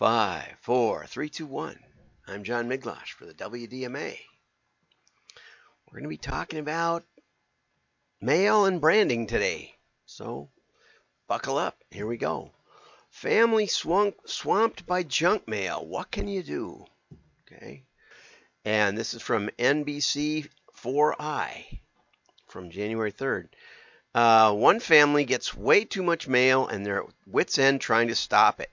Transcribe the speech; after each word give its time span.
Five, 0.00 0.56
four, 0.62 1.04
three, 1.04 1.28
two, 1.28 1.44
one. 1.44 1.78
I'm 2.26 2.42
John 2.42 2.70
Miglautsch 2.70 3.12
for 3.12 3.26
the 3.26 3.34
WDMA. 3.34 4.16
We're 5.84 5.92
going 5.92 6.04
to 6.04 6.08
be 6.08 6.16
talking 6.16 6.58
about 6.58 7.04
mail 8.18 8.64
and 8.64 8.80
branding 8.80 9.26
today. 9.26 9.74
So 10.06 10.48
buckle 11.28 11.58
up. 11.58 11.84
Here 11.90 12.06
we 12.06 12.16
go. 12.16 12.50
Family 13.10 13.66
swung, 13.66 14.14
swamped 14.24 14.86
by 14.86 15.02
junk 15.02 15.46
mail. 15.46 15.86
What 15.86 16.10
can 16.10 16.28
you 16.28 16.42
do? 16.42 16.86
Okay. 17.42 17.84
And 18.64 18.96
this 18.96 19.12
is 19.12 19.20
from 19.20 19.50
NBC 19.58 20.48
4i 20.82 21.80
from 22.48 22.70
January 22.70 23.12
3rd. 23.12 23.48
Uh, 24.14 24.54
one 24.54 24.80
family 24.80 25.26
gets 25.26 25.54
way 25.54 25.84
too 25.84 26.02
much 26.02 26.26
mail 26.26 26.66
and 26.68 26.86
they're 26.86 27.02
at 27.02 27.10
wits' 27.26 27.58
end 27.58 27.82
trying 27.82 28.08
to 28.08 28.14
stop 28.14 28.60
it. 28.60 28.70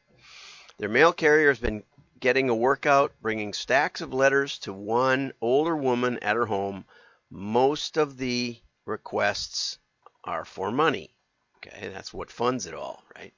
Their 0.78 0.90
mail 0.90 1.12
carrier 1.12 1.50
has 1.50 1.60
been 1.60 1.84
getting 2.20 2.50
a 2.50 2.56
workout, 2.56 3.12
bringing 3.20 3.54
stacks 3.54 4.02
of 4.02 4.14
letters 4.14 4.60
to 4.60 4.74
one 4.74 5.34
older 5.42 5.76
woman 5.76 6.20
at 6.20 6.36
her 6.36 6.46
home. 6.46 6.86
Most 7.32 7.98
of 7.98 8.18
the 8.18 8.62
requests 8.86 9.80
are 10.24 10.46
for 10.46 10.72
money. 10.72 11.16
Okay, 11.58 11.90
that's 11.90 12.14
what 12.14 12.30
funds 12.30 12.68
it 12.68 12.76
all, 12.76 13.04
right? 13.16 13.34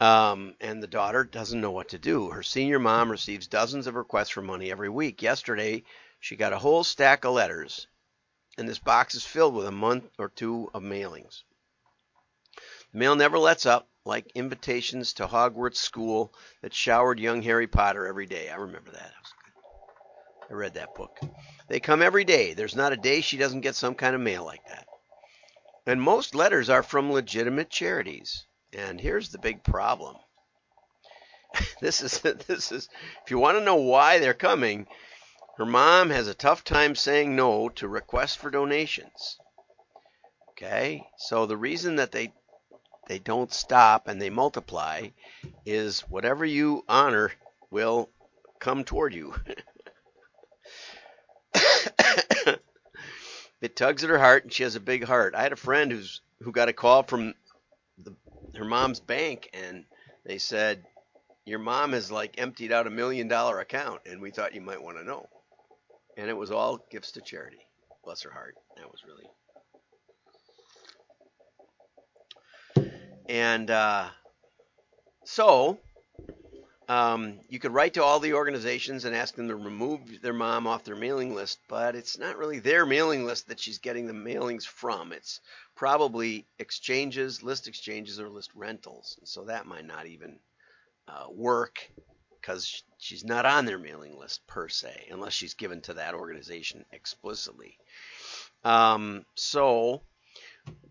Um, 0.00 0.54
and 0.60 0.80
the 0.80 0.86
daughter 0.86 1.24
doesn't 1.24 1.60
know 1.60 1.72
what 1.72 1.88
to 1.88 1.98
do. 1.98 2.30
Her 2.30 2.42
senior 2.42 2.78
mom 2.78 3.10
receives 3.10 3.48
dozens 3.48 3.86
of 3.86 3.96
requests 3.96 4.30
for 4.30 4.40
money 4.40 4.70
every 4.70 4.88
week. 4.88 5.22
Yesterday, 5.22 5.82
she 6.20 6.36
got 6.36 6.52
a 6.52 6.58
whole 6.58 6.84
stack 6.84 7.24
of 7.24 7.34
letters, 7.34 7.88
and 8.56 8.68
this 8.68 8.78
box 8.78 9.16
is 9.16 9.24
filled 9.24 9.54
with 9.54 9.66
a 9.66 9.72
month 9.72 10.04
or 10.18 10.28
two 10.28 10.70
of 10.72 10.82
mailings. 10.82 11.42
The 12.92 12.98
mail 12.98 13.16
never 13.16 13.38
lets 13.38 13.66
up 13.66 13.88
like 14.10 14.32
invitations 14.34 15.12
to 15.14 15.26
Hogwarts 15.26 15.76
school 15.76 16.34
that 16.62 16.74
showered 16.74 17.20
young 17.20 17.42
Harry 17.42 17.68
Potter 17.68 18.08
every 18.08 18.26
day. 18.26 18.50
I 18.50 18.56
remember 18.56 18.90
that. 18.90 19.12
I 20.50 20.54
read 20.54 20.74
that 20.74 20.96
book. 20.96 21.16
They 21.68 21.78
come 21.78 22.02
every 22.02 22.24
day. 22.24 22.52
There's 22.52 22.74
not 22.74 22.92
a 22.92 22.96
day 22.96 23.20
she 23.20 23.36
doesn't 23.36 23.60
get 23.60 23.76
some 23.76 23.94
kind 23.94 24.16
of 24.16 24.20
mail 24.20 24.44
like 24.44 24.66
that. 24.66 24.84
And 25.86 26.02
most 26.02 26.34
letters 26.34 26.68
are 26.68 26.82
from 26.82 27.12
legitimate 27.12 27.70
charities. 27.70 28.46
And 28.72 29.00
here's 29.00 29.28
the 29.28 29.38
big 29.38 29.62
problem. 29.62 30.16
this 31.80 32.02
is 32.02 32.18
this 32.48 32.72
is 32.72 32.88
if 33.24 33.30
you 33.30 33.38
want 33.38 33.58
to 33.58 33.64
know 33.64 33.76
why 33.76 34.18
they're 34.18 34.34
coming, 34.34 34.88
her 35.56 35.66
mom 35.66 36.10
has 36.10 36.26
a 36.26 36.34
tough 36.34 36.64
time 36.64 36.96
saying 36.96 37.36
no 37.36 37.68
to 37.68 37.86
requests 37.86 38.34
for 38.34 38.50
donations. 38.50 39.38
Okay? 40.50 41.06
So 41.16 41.46
the 41.46 41.56
reason 41.56 41.96
that 41.96 42.10
they 42.10 42.32
they 43.08 43.18
don't 43.18 43.52
stop 43.52 44.08
and 44.08 44.20
they 44.20 44.30
multiply 44.30 45.08
is 45.66 46.00
whatever 46.02 46.44
you 46.44 46.84
honor 46.88 47.32
will 47.70 48.08
come 48.58 48.84
toward 48.84 49.14
you. 49.14 49.34
it 53.60 53.76
tugs 53.76 54.04
at 54.04 54.10
her 54.10 54.18
heart 54.18 54.44
and 54.44 54.52
she 54.52 54.62
has 54.62 54.76
a 54.76 54.80
big 54.80 55.04
heart. 55.04 55.34
I 55.34 55.42
had 55.42 55.52
a 55.52 55.56
friend 55.56 55.90
who's 55.90 56.20
who 56.42 56.52
got 56.52 56.68
a 56.68 56.72
call 56.72 57.02
from 57.02 57.34
the, 57.98 58.14
her 58.56 58.64
mom's 58.64 59.00
bank 59.00 59.50
and 59.52 59.84
they 60.24 60.38
said 60.38 60.84
your 61.44 61.58
mom 61.58 61.92
has 61.92 62.10
like 62.10 62.38
emptied 62.38 62.72
out 62.72 62.86
a 62.86 62.90
million 62.90 63.28
dollar 63.28 63.60
account 63.60 64.00
and 64.06 64.20
we 64.20 64.30
thought 64.30 64.54
you 64.54 64.60
might 64.60 64.82
want 64.82 64.98
to 64.98 65.04
know. 65.04 65.26
And 66.16 66.28
it 66.28 66.36
was 66.36 66.50
all 66.50 66.84
gifts 66.90 67.12
to 67.12 67.20
charity. 67.20 67.60
Bless 68.04 68.22
her 68.22 68.30
heart. 68.30 68.56
That 68.76 68.90
was 68.90 69.04
really 69.06 69.26
And 73.30 73.70
uh, 73.70 74.08
so 75.22 75.78
um, 76.88 77.38
you 77.48 77.60
could 77.60 77.72
write 77.72 77.94
to 77.94 78.02
all 78.02 78.18
the 78.18 78.34
organizations 78.34 79.04
and 79.04 79.14
ask 79.14 79.36
them 79.36 79.46
to 79.46 79.54
remove 79.54 80.20
their 80.20 80.32
mom 80.32 80.66
off 80.66 80.82
their 80.82 80.96
mailing 80.96 81.32
list, 81.32 81.60
but 81.68 81.94
it's 81.94 82.18
not 82.18 82.36
really 82.36 82.58
their 82.58 82.84
mailing 82.84 83.24
list 83.24 83.46
that 83.46 83.60
she's 83.60 83.78
getting 83.78 84.08
the 84.08 84.12
mailings 84.12 84.66
from. 84.66 85.12
It's 85.12 85.40
probably 85.76 86.44
exchanges, 86.58 87.40
list 87.40 87.68
exchanges, 87.68 88.18
or 88.18 88.28
list 88.28 88.50
rentals. 88.56 89.14
And 89.20 89.28
so 89.28 89.44
that 89.44 89.64
might 89.64 89.86
not 89.86 90.06
even 90.06 90.40
uh, 91.06 91.26
work 91.30 91.88
because 92.40 92.82
she's 92.98 93.24
not 93.24 93.46
on 93.46 93.64
their 93.64 93.78
mailing 93.78 94.18
list 94.18 94.44
per 94.48 94.68
se, 94.68 95.06
unless 95.12 95.34
she's 95.34 95.54
given 95.54 95.82
to 95.82 95.94
that 95.94 96.14
organization 96.14 96.84
explicitly. 96.90 97.78
Um, 98.64 99.24
so 99.36 100.02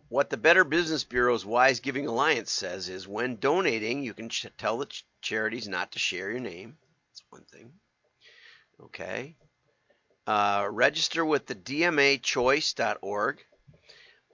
what 0.10 0.30
the 0.30 0.38
Better 0.38 0.64
Business 0.64 1.04
Bureau's 1.04 1.46
Wise 1.46 1.80
Giving 1.80 2.08
Alliance 2.08 2.52
says 2.52 2.90
is 2.90 3.08
when 3.08 3.38
donating, 3.38 4.04
you 4.04 4.14
can 4.14 4.30
tell 4.58 4.78
the 4.78 4.88
ch- 4.88 5.06
charities 5.22 5.68
not 5.68 5.92
to 5.92 6.00
share 6.00 6.32
your 6.32 6.40
name. 6.40 6.78
That's 7.12 7.24
one 7.30 7.46
thing. 7.46 7.72
Okay. 8.82 9.36
Uh, 10.26 10.68
register 10.70 11.24
with 11.24 11.46
the 11.46 11.56
DMAchoice.org, 11.56 13.44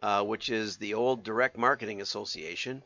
uh, 0.01 0.23
which 0.23 0.49
is 0.49 0.77
the 0.77 0.93
old 0.93 1.23
Direct 1.23 1.57
Marketing 1.57 2.01
Association. 2.01 2.81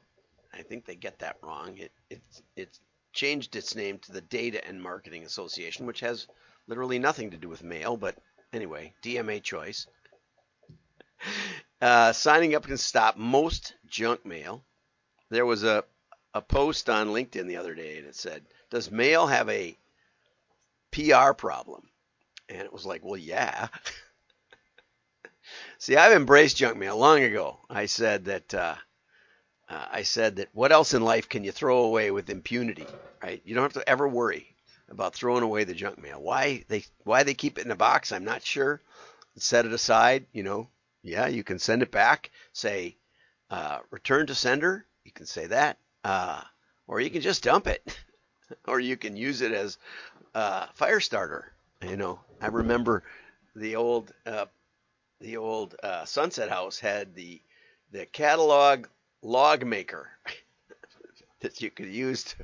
I 0.53 0.63
think 0.63 0.85
they 0.85 0.95
get 0.95 1.19
that 1.19 1.37
wrong. 1.43 1.77
It, 1.77 1.91
it, 2.09 2.21
it 2.55 2.79
changed 3.13 3.55
its 3.55 3.75
name 3.75 3.99
to 3.99 4.11
the 4.11 4.21
Data 4.21 4.65
and 4.67 4.81
Marketing 4.81 5.23
Association, 5.25 5.85
which 5.85 5.99
has 5.99 6.27
literally 6.67 6.99
nothing 6.99 7.31
to 7.31 7.37
do 7.37 7.49
with 7.49 7.63
mail, 7.63 7.97
but 7.97 8.15
anyway, 8.51 8.93
DMA 9.03 9.43
Choice. 9.43 9.87
Uh, 11.81 12.11
signing 12.11 12.55
up 12.55 12.65
can 12.65 12.77
stop 12.77 13.17
most 13.17 13.75
junk 13.87 14.25
mail. 14.25 14.63
There 15.29 15.45
was 15.45 15.63
a, 15.63 15.83
a 16.33 16.41
post 16.41 16.89
on 16.89 17.09
LinkedIn 17.09 17.47
the 17.47 17.57
other 17.57 17.75
day 17.75 17.97
and 17.97 18.07
it 18.07 18.15
said, 18.15 18.43
Does 18.69 18.91
mail 18.91 19.27
have 19.27 19.49
a 19.49 19.77
PR 20.91 21.33
problem? 21.33 21.87
And 22.49 22.61
it 22.61 22.73
was 22.73 22.85
like, 22.85 23.03
Well, 23.03 23.17
yeah. 23.17 23.67
See, 25.77 25.95
I've 25.95 26.13
embraced 26.13 26.57
junk 26.57 26.77
mail 26.77 26.97
long 26.97 27.23
ago. 27.23 27.59
I 27.69 27.85
said 27.85 28.25
that. 28.25 28.53
Uh, 28.53 28.75
uh, 29.69 29.85
I 29.91 30.01
said 30.01 30.37
that 30.37 30.49
what 30.53 30.71
else 30.71 30.93
in 30.93 31.03
life 31.03 31.29
can 31.29 31.43
you 31.43 31.51
throw 31.51 31.83
away 31.83 32.09
with 32.09 32.29
impunity, 32.29 32.87
right? 33.21 33.41
You 33.45 33.53
don't 33.53 33.63
have 33.63 33.73
to 33.73 33.87
ever 33.87 34.07
worry 34.07 34.55
about 34.89 35.13
throwing 35.13 35.43
away 35.43 35.63
the 35.63 35.75
junk 35.75 36.01
mail. 36.01 36.21
Why 36.21 36.65
they 36.67 36.85
why 37.03 37.23
they 37.23 37.35
keep 37.35 37.59
it 37.59 37.65
in 37.65 37.71
a 37.71 37.75
box, 37.75 38.11
I'm 38.11 38.25
not 38.25 38.43
sure. 38.43 38.81
Set 39.37 39.65
it 39.65 39.71
aside, 39.71 40.25
you 40.33 40.43
know, 40.43 40.67
yeah, 41.03 41.27
you 41.27 41.43
can 41.43 41.59
send 41.59 41.81
it 41.81 41.91
back. 41.91 42.31
Say, 42.53 42.97
uh, 43.49 43.79
return 43.89 44.27
to 44.27 44.35
sender. 44.35 44.85
You 45.03 45.11
can 45.11 45.25
say 45.25 45.47
that. 45.47 45.77
Uh, 46.03 46.41
or 46.87 46.99
you 46.99 47.09
can 47.09 47.21
just 47.21 47.43
dump 47.43 47.67
it. 47.67 47.97
or 48.67 48.79
you 48.79 48.97
can 48.97 49.15
use 49.15 49.41
it 49.41 49.51
as 49.51 49.77
a 50.33 50.67
fire 50.73 50.99
starter. 50.99 51.51
You 51.87 51.97
know, 51.97 52.19
I 52.41 52.47
remember 52.47 53.03
the 53.55 53.75
old 53.75 54.13
uh, 54.25 54.45
the 55.21 55.37
old 55.37 55.75
uh, 55.81 56.05
Sunset 56.05 56.49
House 56.49 56.79
had 56.79 57.15
the 57.15 57.41
the 57.91 58.05
catalog 58.05 58.87
log 59.21 59.65
maker 59.65 60.09
that 61.41 61.61
you 61.61 61.71
could 61.71 61.87
use 61.87 62.23
to, 62.23 62.35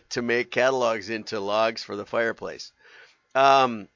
to 0.10 0.22
make 0.22 0.50
catalogs 0.50 1.10
into 1.10 1.40
logs 1.40 1.82
for 1.82 1.96
the 1.96 2.06
fireplace. 2.06 2.72
Um, 3.34 3.88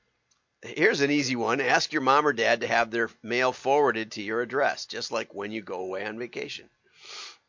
Here's 0.62 1.00
an 1.02 1.10
easy 1.10 1.36
one. 1.36 1.60
Ask 1.60 1.92
your 1.92 2.02
mom 2.02 2.26
or 2.26 2.32
dad 2.32 2.62
to 2.62 2.66
have 2.66 2.90
their 2.90 3.10
mail 3.22 3.52
forwarded 3.52 4.12
to 4.12 4.22
your 4.22 4.42
address, 4.42 4.86
just 4.86 5.12
like 5.12 5.32
when 5.32 5.52
you 5.52 5.62
go 5.62 5.80
away 5.80 6.04
on 6.04 6.18
vacation. 6.18 6.68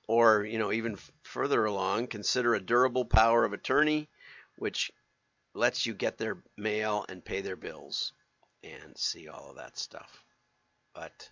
Or, 0.07 0.43
you 0.43 0.59
know, 0.59 0.71
even 0.71 0.97
further 1.23 1.65
along, 1.65 2.07
consider 2.07 2.53
a 2.53 2.61
durable 2.61 3.05
power 3.05 3.45
of 3.45 3.53
attorney, 3.53 4.09
which 4.57 4.91
lets 5.55 5.85
you 5.85 5.93
get 5.93 6.17
their 6.17 6.37
mail 6.55 7.05
and 7.09 7.25
pay 7.25 7.41
their 7.41 7.55
bills 7.55 8.13
and 8.63 8.95
see 8.95 9.27
all 9.27 9.49
of 9.49 9.55
that 9.55 9.77
stuff. 9.77 10.23
But 10.93 11.29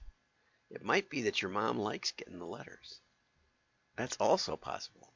it 0.71 0.83
might 0.83 1.09
be 1.09 1.23
that 1.23 1.41
your 1.41 1.51
mom 1.51 1.77
likes 1.77 2.11
getting 2.11 2.39
the 2.39 2.45
letters. 2.45 2.99
That's 3.95 4.17
also 4.17 4.57
possible. 4.57 5.09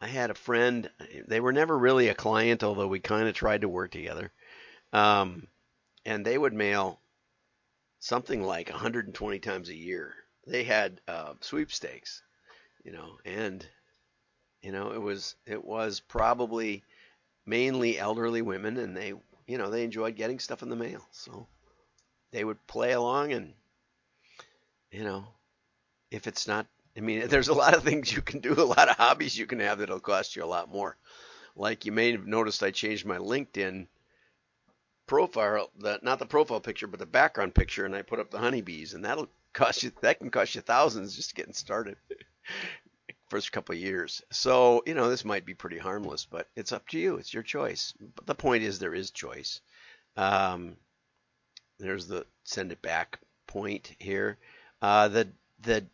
I 0.00 0.08
had 0.08 0.30
a 0.30 0.34
friend, 0.34 0.90
they 1.28 1.40
were 1.40 1.52
never 1.52 1.78
really 1.78 2.08
a 2.08 2.14
client, 2.14 2.64
although 2.64 2.88
we 2.88 2.98
kind 2.98 3.28
of 3.28 3.34
tried 3.34 3.60
to 3.60 3.68
work 3.68 3.92
together. 3.92 4.32
Um, 4.92 5.46
and 6.04 6.24
they 6.24 6.36
would 6.36 6.52
mail 6.52 7.00
something 8.00 8.42
like 8.42 8.68
120 8.68 9.38
times 9.38 9.68
a 9.68 9.74
year. 9.74 10.14
They 10.46 10.64
had 10.64 11.00
uh, 11.06 11.34
sweepstakes, 11.40 12.22
you 12.84 12.92
know, 12.92 13.18
and 13.24 13.64
you 14.60 14.72
know 14.72 14.92
it 14.92 15.00
was 15.00 15.36
it 15.46 15.64
was 15.64 16.00
probably 16.00 16.82
mainly 17.46 17.98
elderly 17.98 18.42
women, 18.42 18.76
and 18.76 18.96
they 18.96 19.14
you 19.46 19.58
know 19.58 19.70
they 19.70 19.84
enjoyed 19.84 20.16
getting 20.16 20.40
stuff 20.40 20.62
in 20.62 20.68
the 20.68 20.76
mail, 20.76 21.06
so 21.12 21.46
they 22.32 22.44
would 22.44 22.66
play 22.66 22.92
along, 22.92 23.32
and 23.32 23.54
you 24.90 25.04
know 25.04 25.26
if 26.12 26.26
it's 26.26 26.46
not, 26.46 26.66
I 26.96 27.00
mean, 27.00 27.26
there's 27.28 27.48
a 27.48 27.54
lot 27.54 27.74
of 27.74 27.82
things 27.82 28.12
you 28.12 28.22
can 28.22 28.40
do, 28.40 28.52
a 28.52 28.62
lot 28.62 28.88
of 28.88 28.96
hobbies 28.96 29.36
you 29.36 29.46
can 29.46 29.60
have 29.60 29.78
that'll 29.78 30.00
cost 30.00 30.36
you 30.36 30.44
a 30.44 30.46
lot 30.46 30.70
more. 30.70 30.96
Like 31.56 31.84
you 31.84 31.92
may 31.92 32.12
have 32.12 32.26
noticed, 32.26 32.62
I 32.62 32.70
changed 32.70 33.04
my 33.04 33.18
LinkedIn 33.18 33.86
profile, 35.12 35.70
the, 35.78 36.00
not 36.02 36.18
the 36.18 36.24
profile 36.24 36.58
picture, 36.58 36.86
but 36.86 36.98
the 36.98 37.04
background 37.04 37.54
picture, 37.54 37.84
and 37.84 37.94
I 37.94 38.00
put 38.00 38.18
up 38.18 38.30
the 38.30 38.38
honeybees, 38.38 38.94
and 38.94 39.04
that'll 39.04 39.28
cost 39.52 39.82
you. 39.82 39.92
That 40.00 40.18
can 40.18 40.30
cost 40.30 40.54
you 40.54 40.62
thousands 40.62 41.14
just 41.14 41.34
getting 41.34 41.52
started. 41.52 41.96
first 43.28 43.52
couple 43.52 43.74
of 43.74 43.80
years. 43.80 44.22
So, 44.30 44.82
you 44.86 44.94
know, 44.94 45.10
this 45.10 45.24
might 45.24 45.44
be 45.44 45.52
pretty 45.52 45.76
harmless, 45.76 46.24
but 46.24 46.48
it's 46.56 46.72
up 46.72 46.88
to 46.88 46.98
you. 46.98 47.16
It's 47.16 47.34
your 47.34 47.42
choice. 47.42 47.92
But 48.14 48.26
the 48.26 48.34
point 48.34 48.62
is, 48.62 48.78
there 48.78 48.94
is 48.94 49.10
choice. 49.10 49.60
Um, 50.16 50.76
there's 51.78 52.06
the 52.06 52.24
send 52.44 52.72
it 52.72 52.80
back 52.80 53.18
point 53.46 53.94
here. 53.98 54.38
Uh, 54.80 55.08
the 55.08 55.28
the 55.60 55.86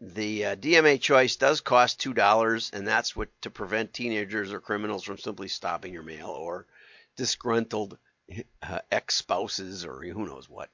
the 0.00 0.44
uh, 0.44 0.56
DMA 0.56 1.00
choice 1.00 1.36
does 1.36 1.60
cost 1.60 2.00
two 2.00 2.14
dollars, 2.14 2.70
and 2.72 2.86
that's 2.86 3.14
what 3.14 3.28
to 3.42 3.50
prevent 3.50 3.92
teenagers 3.92 4.52
or 4.52 4.60
criminals 4.60 5.04
from 5.04 5.18
simply 5.18 5.46
stopping 5.46 5.92
your 5.92 6.02
mail 6.02 6.28
or 6.28 6.66
disgruntled 7.16 7.96
uh, 8.62 8.80
ex 8.90 9.16
spouses 9.16 9.84
or 9.84 10.02
who 10.02 10.26
knows 10.26 10.48
what. 10.48 10.68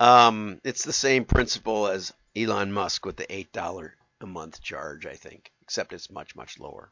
Um, 0.00 0.60
it's 0.64 0.84
the 0.84 0.92
same 0.92 1.24
principle 1.24 1.86
as 1.86 2.12
Elon 2.36 2.72
Musk 2.72 3.06
with 3.06 3.16
the 3.16 3.32
eight 3.32 3.52
dollar 3.52 3.94
a 4.20 4.26
month 4.26 4.62
charge, 4.62 5.06
I 5.06 5.14
think, 5.14 5.52
except 5.62 5.92
it's 5.92 6.10
much 6.10 6.34
much 6.34 6.58
lower. 6.58 6.90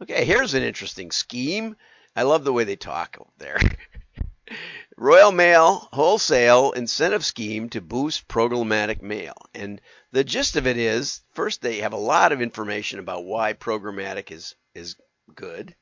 Okay, 0.00 0.24
here's 0.24 0.54
an 0.54 0.62
interesting 0.62 1.10
scheme. 1.10 1.76
I 2.14 2.22
love 2.22 2.44
the 2.44 2.52
way 2.52 2.64
they 2.64 2.76
talk 2.76 3.16
there. 3.38 3.58
Royal 4.96 5.32
Mail 5.32 5.88
wholesale 5.92 6.72
incentive 6.72 7.24
scheme 7.24 7.70
to 7.70 7.80
boost 7.80 8.28
programmatic 8.28 9.00
mail. 9.00 9.34
And 9.54 9.80
the 10.10 10.24
gist 10.24 10.56
of 10.56 10.66
it 10.66 10.76
is 10.76 11.22
first, 11.32 11.62
they 11.62 11.78
have 11.78 11.92
a 11.92 11.96
lot 11.96 12.32
of 12.32 12.42
information 12.42 12.98
about 12.98 13.24
why 13.24 13.54
programmatic 13.54 14.30
is, 14.30 14.54
is 14.74 14.96
good. 15.34 15.74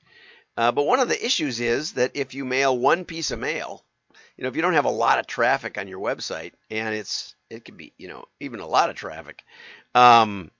Uh, 0.60 0.70
but 0.70 0.84
one 0.84 1.00
of 1.00 1.08
the 1.08 1.24
issues 1.24 1.58
is 1.58 1.92
that 1.92 2.10
if 2.12 2.34
you 2.34 2.44
mail 2.44 2.76
one 2.76 3.06
piece 3.06 3.30
of 3.30 3.38
mail, 3.38 3.82
you 4.36 4.42
know, 4.42 4.48
if 4.50 4.56
you 4.56 4.60
don't 4.60 4.74
have 4.74 4.84
a 4.84 4.90
lot 4.90 5.18
of 5.18 5.26
traffic 5.26 5.78
on 5.78 5.88
your 5.88 6.00
website, 6.00 6.52
and 6.70 6.94
it's 6.94 7.34
it 7.48 7.64
could 7.64 7.78
be, 7.78 7.94
you 7.96 8.08
know, 8.08 8.26
even 8.40 8.60
a 8.60 8.66
lot 8.66 8.90
of 8.90 8.94
traffic, 8.94 9.42
um, 9.94 10.50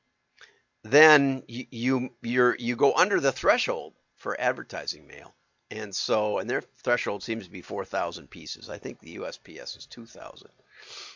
then 0.85 1.43
you, 1.47 1.67
you 1.71 2.11
you're 2.23 2.57
you 2.57 2.77
go 2.77 2.95
under 2.95 3.21
the 3.21 3.31
threshold 3.31 3.93
for 4.17 4.41
advertising 4.41 5.07
mail. 5.07 5.35
And 5.71 5.95
so, 5.95 6.39
and 6.39 6.49
their 6.49 6.63
threshold 6.83 7.23
seems 7.23 7.45
to 7.45 7.51
be 7.51 7.61
4,000 7.61 8.31
pieces. 8.31 8.71
I 8.71 8.79
think 8.79 9.01
the 9.01 9.19
USPS 9.19 9.77
is 9.77 9.87
2,000. 9.87 10.49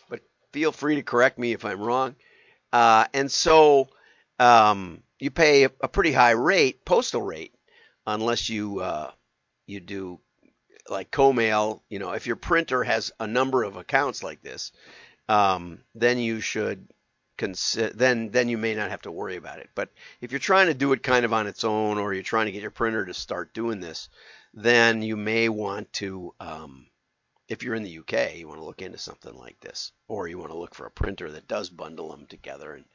But 0.09 0.21
feel 0.53 0.71
free 0.71 0.95
to 0.95 1.01
correct 1.01 1.39
me 1.39 1.53
if 1.53 1.65
I'm 1.65 1.81
wrong. 1.81 2.15
Uh, 2.71 3.05
and 3.15 3.31
so, 3.31 3.89
um, 4.37 5.01
you 5.17 5.31
pay 5.31 5.63
a, 5.63 5.71
a, 5.81 5.87
pretty 5.87 6.11
high 6.13 6.31
rate, 6.31 6.85
postal 6.85 7.21
rate, 7.21 7.53
unless 8.05 8.49
you 8.49 8.79
uh, 8.79 9.11
you 9.65 9.79
do 9.79 10.19
like 10.89 11.11
co-mail. 11.11 11.83
You 11.89 11.99
know, 11.99 12.11
if 12.11 12.27
your 12.27 12.35
printer 12.35 12.83
has 12.83 13.11
a 13.19 13.27
number 13.27 13.63
of 13.63 13.75
accounts 13.75 14.23
like 14.23 14.41
this, 14.41 14.71
um, 15.29 15.79
then 15.93 16.17
you 16.17 16.41
should 16.41 16.87
consider. 17.37 17.93
Then 17.93 18.29
then 18.29 18.49
you 18.49 18.57
may 18.57 18.75
not 18.75 18.91
have 18.91 19.01
to 19.03 19.11
worry 19.11 19.35
about 19.35 19.59
it. 19.59 19.69
But 19.75 19.89
if 20.21 20.31
you're 20.31 20.39
trying 20.39 20.67
to 20.67 20.73
do 20.73 20.93
it 20.93 21.03
kind 21.03 21.25
of 21.25 21.33
on 21.33 21.47
its 21.47 21.63
own, 21.63 21.97
or 21.97 22.13
you're 22.13 22.23
trying 22.23 22.45
to 22.47 22.51
get 22.51 22.61
your 22.61 22.71
printer 22.71 23.05
to 23.05 23.13
start 23.13 23.53
doing 23.53 23.79
this, 23.79 24.09
then 24.53 25.01
you 25.01 25.17
may 25.17 25.49
want 25.49 25.91
to, 25.93 26.33
um, 26.39 26.87
if 27.49 27.61
you're 27.61 27.75
in 27.75 27.83
the 27.83 27.99
UK, 27.99 28.35
you 28.37 28.47
want 28.47 28.59
to 28.59 28.65
look 28.65 28.81
into 28.81 28.97
something 28.97 29.35
like 29.35 29.59
this, 29.59 29.91
or 30.07 30.27
you 30.27 30.37
want 30.37 30.51
to 30.51 30.57
look 30.57 30.73
for 30.73 30.85
a 30.85 30.91
printer 30.91 31.31
that 31.31 31.47
does 31.47 31.69
bundle 31.69 32.09
them 32.09 32.25
together 32.27 32.73
and 32.73 32.85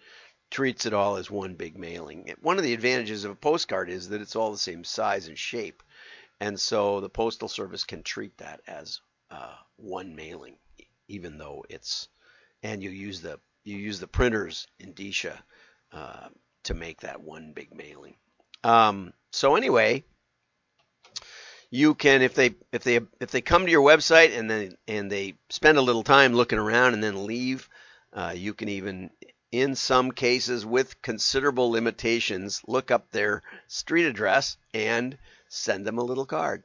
treats 0.50 0.86
it 0.86 0.94
all 0.94 1.16
as 1.16 1.30
one 1.30 1.54
big 1.54 1.78
mailing. 1.78 2.34
One 2.42 2.58
of 2.58 2.64
the 2.64 2.74
advantages 2.74 3.24
of 3.24 3.30
a 3.30 3.36
postcard 3.36 3.88
is 3.88 4.08
that 4.08 4.20
it's 4.20 4.36
all 4.36 4.52
the 4.52 4.58
same 4.58 4.84
size 4.84 5.28
and 5.28 5.38
shape, 5.38 5.82
and 6.40 6.58
so 6.58 7.00
the 7.00 7.08
postal 7.08 7.48
service 7.48 7.84
can 7.84 8.02
treat 8.02 8.36
that 8.38 8.60
as 8.66 9.00
uh, 9.30 9.54
one 9.76 10.14
mailing, 10.16 10.56
even 11.08 11.38
though 11.38 11.64
it's 11.68 12.08
and 12.62 12.82
you 12.82 12.90
use 12.90 13.20
the 13.20 13.38
you 13.64 13.76
use 13.76 14.00
the 14.00 14.06
printer's 14.06 14.66
indicia 14.78 15.42
uh, 15.92 16.28
to 16.64 16.74
make 16.74 17.00
that 17.00 17.20
one 17.20 17.52
big 17.52 17.74
mailing. 17.74 18.16
Um, 18.64 19.12
so 19.30 19.54
anyway, 19.56 20.04
you 21.70 21.94
can 21.94 22.22
if 22.22 22.34
they 22.34 22.54
if 22.72 22.82
they 22.82 23.00
if 23.20 23.30
they 23.30 23.40
come 23.40 23.64
to 23.64 23.70
your 23.70 23.86
website 23.86 24.36
and 24.36 24.50
then 24.50 24.76
and 24.88 25.10
they 25.10 25.34
spend 25.48 25.78
a 25.78 25.82
little 25.82 26.02
time 26.02 26.34
looking 26.34 26.58
around 26.58 26.94
and 26.94 27.02
then 27.02 27.26
leave, 27.26 27.68
uh, 28.12 28.32
you 28.34 28.54
can 28.54 28.68
even 28.68 29.10
in 29.52 29.74
some 29.74 30.12
cases 30.12 30.64
with 30.64 31.02
considerable 31.02 31.70
limitations 31.70 32.62
look 32.66 32.90
up 32.90 33.10
their 33.10 33.42
street 33.66 34.06
address 34.06 34.56
and 34.72 35.18
send 35.48 35.84
them 35.84 35.98
a 35.98 36.04
little 36.04 36.26
card 36.26 36.64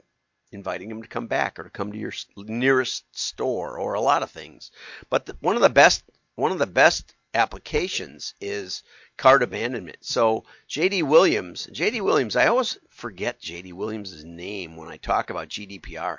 inviting 0.52 0.88
them 0.88 1.02
to 1.02 1.08
come 1.08 1.26
back 1.26 1.58
or 1.58 1.64
to 1.64 1.70
come 1.70 1.90
to 1.90 1.98
your 1.98 2.12
nearest 2.36 3.04
store 3.16 3.78
or 3.78 3.94
a 3.94 4.00
lot 4.00 4.22
of 4.22 4.30
things. 4.30 4.70
But 5.10 5.26
the, 5.26 5.36
one 5.40 5.56
of 5.56 5.62
the 5.62 5.68
best 5.68 6.04
one 6.36 6.52
of 6.52 6.58
the 6.58 6.66
best 6.66 7.14
applications 7.34 8.34
is 8.40 8.82
cart 9.16 9.42
abandonment. 9.42 9.98
So 10.00 10.44
JD 10.68 11.02
Williams, 11.02 11.66
JD 11.72 12.02
Williams, 12.02 12.36
I 12.36 12.46
always 12.46 12.78
forget 12.90 13.40
JD 13.40 13.72
Williams' 13.72 14.24
name 14.24 14.76
when 14.76 14.88
I 14.88 14.96
talk 14.96 15.30
about 15.30 15.48
GDPR. 15.48 16.18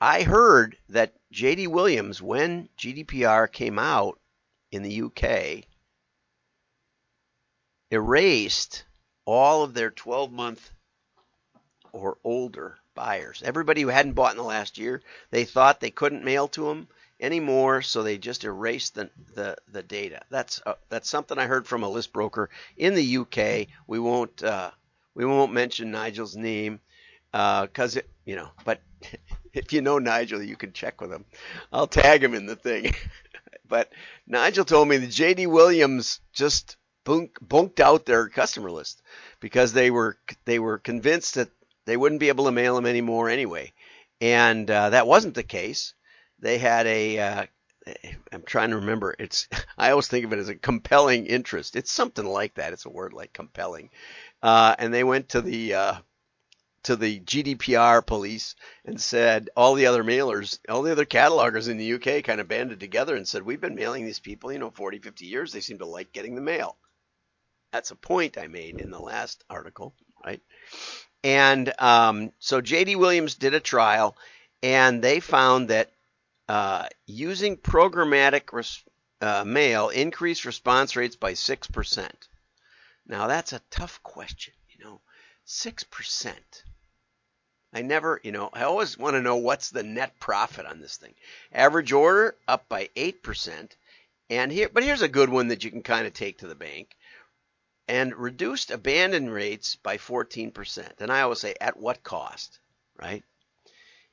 I 0.00 0.22
heard 0.22 0.76
that 0.88 1.14
JD 1.32 1.68
Williams, 1.68 2.20
when 2.22 2.68
GDPR 2.78 3.50
came 3.50 3.78
out 3.78 4.18
in 4.72 4.82
the 4.82 5.02
UK, 5.02 5.64
erased 7.90 8.84
all 9.24 9.62
of 9.62 9.74
their 9.74 9.90
12 9.90 10.32
month 10.32 10.70
or 11.92 12.18
older 12.24 12.78
buyers. 12.94 13.42
Everybody 13.44 13.82
who 13.82 13.88
hadn't 13.88 14.12
bought 14.12 14.32
in 14.32 14.36
the 14.36 14.44
last 14.44 14.78
year, 14.78 15.02
they 15.30 15.44
thought 15.44 15.80
they 15.80 15.90
couldn't 15.90 16.24
mail 16.24 16.48
to 16.48 16.64
them 16.64 16.88
anymore, 17.20 17.82
so 17.82 18.02
they 18.02 18.18
just 18.18 18.44
erased 18.44 18.94
the 18.94 19.10
the, 19.34 19.56
the 19.68 19.82
data. 19.82 20.22
That's 20.30 20.62
uh, 20.64 20.74
that's 20.88 21.08
something 21.08 21.38
I 21.38 21.46
heard 21.46 21.66
from 21.66 21.82
a 21.82 21.88
list 21.88 22.12
broker 22.12 22.50
in 22.76 22.94
the 22.94 23.16
UK. 23.18 23.68
We 23.86 23.98
won't 23.98 24.42
uh, 24.42 24.70
we 25.14 25.24
won't 25.24 25.52
mention 25.52 25.90
Nigel's 25.90 26.36
name 26.36 26.80
because 27.32 27.96
uh, 27.96 28.02
you 28.24 28.36
know, 28.36 28.48
but 28.64 28.80
if 29.52 29.72
you 29.72 29.82
know 29.82 29.98
Nigel, 29.98 30.42
you 30.42 30.56
can 30.56 30.72
check 30.72 31.00
with 31.00 31.12
him. 31.12 31.24
I'll 31.72 31.86
tag 31.86 32.22
him 32.22 32.34
in 32.34 32.46
the 32.46 32.56
thing. 32.56 32.94
but 33.68 33.92
Nigel 34.26 34.64
told 34.64 34.88
me 34.88 34.96
that 34.98 35.10
JD 35.10 35.46
Williams 35.48 36.20
just 36.32 36.76
bunk, 37.10 37.38
bunked 37.40 37.80
out 37.80 38.06
their 38.06 38.28
customer 38.28 38.70
list 38.70 39.02
because 39.40 39.72
they 39.72 39.90
were 39.90 40.16
they 40.44 40.58
were 40.58 40.78
convinced 40.78 41.34
that 41.34 41.50
they 41.86 41.96
wouldn't 41.96 42.20
be 42.20 42.28
able 42.28 42.44
to 42.44 42.52
mail 42.52 42.76
them 42.76 42.86
anymore 42.86 43.28
anyway, 43.28 43.72
and 44.20 44.70
uh, 44.70 44.90
that 44.90 45.06
wasn't 45.06 45.34
the 45.34 45.42
case 45.42 45.94
they 46.38 46.58
had 46.58 46.86
a 46.86 47.18
uh, 47.18 47.46
I'm 48.32 48.42
trying 48.42 48.70
to 48.70 48.76
remember. 48.76 49.14
It's 49.18 49.48
I 49.78 49.90
always 49.90 50.06
think 50.06 50.24
of 50.24 50.32
it 50.32 50.38
as 50.38 50.48
a 50.48 50.54
compelling 50.54 51.26
interest. 51.26 51.74
It's 51.76 51.90
something 51.90 52.24
like 52.24 52.54
that. 52.54 52.72
It's 52.72 52.86
a 52.86 52.90
word 52.90 53.12
like 53.12 53.32
compelling. 53.32 53.90
Uh, 54.42 54.74
and 54.78 54.94
they 54.94 55.04
went 55.04 55.30
to 55.30 55.40
the 55.40 55.74
uh, 55.74 55.94
to 56.84 56.96
the 56.96 57.20
GDPR 57.20 58.06
police 58.06 58.54
and 58.84 59.00
said 59.00 59.50
all 59.56 59.74
the 59.74 59.86
other 59.86 60.04
mailers, 60.04 60.58
all 60.68 60.82
the 60.82 60.92
other 60.92 61.04
catalogers 61.04 61.68
in 61.68 61.76
the 61.76 61.94
UK 61.94 62.24
kind 62.24 62.40
of 62.40 62.48
banded 62.48 62.80
together 62.80 63.16
and 63.16 63.26
said 63.26 63.42
we've 63.42 63.60
been 63.60 63.74
mailing 63.74 64.06
these 64.06 64.20
people, 64.20 64.52
you 64.52 64.58
know, 64.58 64.70
40, 64.70 65.00
50 65.00 65.26
years. 65.26 65.52
They 65.52 65.60
seem 65.60 65.78
to 65.78 65.86
like 65.86 66.12
getting 66.12 66.34
the 66.36 66.40
mail. 66.40 66.76
That's 67.72 67.90
a 67.90 67.96
point 67.96 68.38
I 68.38 68.48
made 68.48 68.80
in 68.80 68.90
the 68.90 69.00
last 69.00 69.44
article, 69.48 69.94
right? 70.24 70.40
And 71.22 71.72
um, 71.78 72.32
so 72.38 72.60
JD 72.60 72.96
Williams 72.96 73.34
did 73.34 73.54
a 73.54 73.60
trial, 73.60 74.16
and 74.62 75.02
they 75.02 75.20
found 75.20 75.68
that 75.68 75.92
uh, 76.48 76.88
using 77.06 77.56
programmatic 77.56 78.52
res- 78.52 78.82
uh, 79.20 79.44
mail 79.44 79.90
increased 79.90 80.44
response 80.44 80.96
rates 80.96 81.16
by 81.16 81.32
6%. 81.32 82.10
Now, 83.06 83.26
that's 83.26 83.52
a 83.52 83.62
tough 83.70 84.02
question, 84.02 84.54
you 84.68 84.84
know. 84.84 85.00
6%. 85.46 86.34
I 87.72 87.82
never, 87.82 88.20
you 88.24 88.32
know, 88.32 88.50
I 88.52 88.64
always 88.64 88.98
want 88.98 89.14
to 89.14 89.22
know 89.22 89.36
what's 89.36 89.70
the 89.70 89.82
net 89.82 90.18
profit 90.18 90.66
on 90.66 90.80
this 90.80 90.96
thing. 90.96 91.14
Average 91.52 91.92
order 91.92 92.36
up 92.48 92.68
by 92.68 92.88
8%. 92.96 93.70
And 94.28 94.50
here, 94.52 94.68
but 94.72 94.82
here's 94.82 95.02
a 95.02 95.08
good 95.08 95.28
one 95.28 95.48
that 95.48 95.64
you 95.64 95.70
can 95.70 95.82
kind 95.82 96.06
of 96.06 96.12
take 96.12 96.38
to 96.38 96.46
the 96.46 96.54
bank. 96.54 96.96
And 97.90 98.14
reduced 98.14 98.70
abandon 98.70 99.30
rates 99.30 99.76
by 99.76 99.96
14%. 99.96 101.00
And 101.00 101.10
I 101.12 101.22
always 101.22 101.40
say, 101.40 101.54
at 101.60 101.76
what 101.76 102.02
cost, 102.02 102.60
right? 102.96 103.24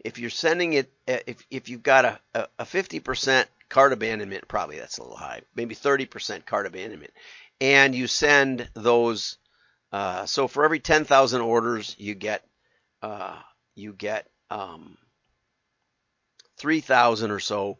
if 0.04 0.20
you're 0.20 0.30
sending 0.30 0.74
it, 0.74 0.92
uh, 1.08 1.18
if 1.26 1.46
if 1.50 1.70
you've 1.70 1.84
got 1.84 2.06
a, 2.06 2.20
a, 2.34 2.48
a 2.60 2.64
50% 2.64 3.46
cart 3.70 3.94
abandonment, 3.94 4.48
probably 4.48 4.80
that's 4.80 4.98
a 4.98 5.02
little 5.02 5.18
high, 5.18 5.42
maybe 5.56 5.76
30% 5.76 6.46
cart 6.46 6.66
abandonment, 6.66 7.12
and 7.60 7.96
you 7.96 8.08
send 8.08 8.70
those. 8.74 9.38
Uh, 9.92 10.26
so 10.26 10.48
for 10.48 10.66
every 10.66 10.80
10,000 10.80 11.42
orders, 11.42 11.96
you 11.98 12.14
get 12.14 12.44
uh, 13.02 13.38
you 13.76 13.94
get 13.94 14.28
um, 14.50 14.98
3,000 16.58 17.32
or 17.32 17.40
so 17.40 17.78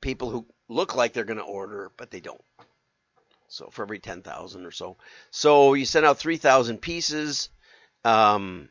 people 0.00 0.30
who 0.30 0.46
look 0.68 0.94
like 0.94 1.12
they're 1.12 1.24
going 1.24 1.38
to 1.38 1.44
order, 1.44 1.90
but 1.96 2.10
they 2.10 2.20
don't. 2.20 2.40
So 3.54 3.70
for 3.70 3.82
every 3.82 4.00
10,000 4.00 4.66
or 4.66 4.72
so, 4.72 4.96
so 5.30 5.74
you 5.74 5.84
send 5.84 6.04
out 6.04 6.18
3,000 6.18 6.78
pieces. 6.78 7.50
Um, 8.04 8.68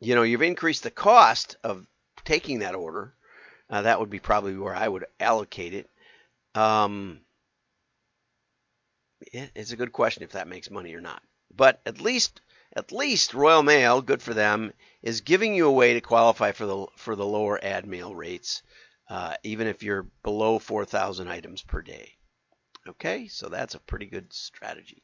you 0.00 0.14
know, 0.14 0.22
you've 0.22 0.40
increased 0.40 0.84
the 0.84 0.90
cost 0.90 1.56
of 1.62 1.86
taking 2.24 2.60
that 2.60 2.74
order. 2.74 3.14
Uh, 3.68 3.82
that 3.82 4.00
would 4.00 4.08
be 4.08 4.20
probably 4.20 4.56
where 4.56 4.74
I 4.74 4.88
would 4.88 5.04
allocate 5.20 5.74
it. 5.74 5.90
Um, 6.54 7.20
it's 9.20 9.72
a 9.72 9.76
good 9.76 9.92
question 9.92 10.22
if 10.22 10.32
that 10.32 10.48
makes 10.48 10.70
money 10.70 10.94
or 10.94 11.02
not. 11.02 11.22
But 11.54 11.82
at 11.84 12.00
least 12.00 12.40
at 12.74 12.90
least 12.90 13.34
Royal 13.34 13.62
Mail, 13.62 14.00
good 14.00 14.22
for 14.22 14.32
them, 14.32 14.72
is 15.02 15.20
giving 15.20 15.54
you 15.54 15.66
a 15.66 15.72
way 15.72 15.92
to 15.92 16.00
qualify 16.00 16.52
for 16.52 16.64
the 16.64 16.86
for 16.96 17.14
the 17.16 17.26
lower 17.26 17.62
ad 17.62 17.86
mail 17.86 18.14
rates, 18.14 18.62
uh, 19.10 19.34
even 19.42 19.66
if 19.66 19.82
you're 19.82 20.06
below 20.22 20.58
4,000 20.58 21.28
items 21.28 21.60
per 21.60 21.82
day. 21.82 22.16
Okay, 22.88 23.28
so 23.28 23.48
that's 23.48 23.74
a 23.74 23.80
pretty 23.80 24.06
good 24.06 24.32
strategy. 24.32 25.02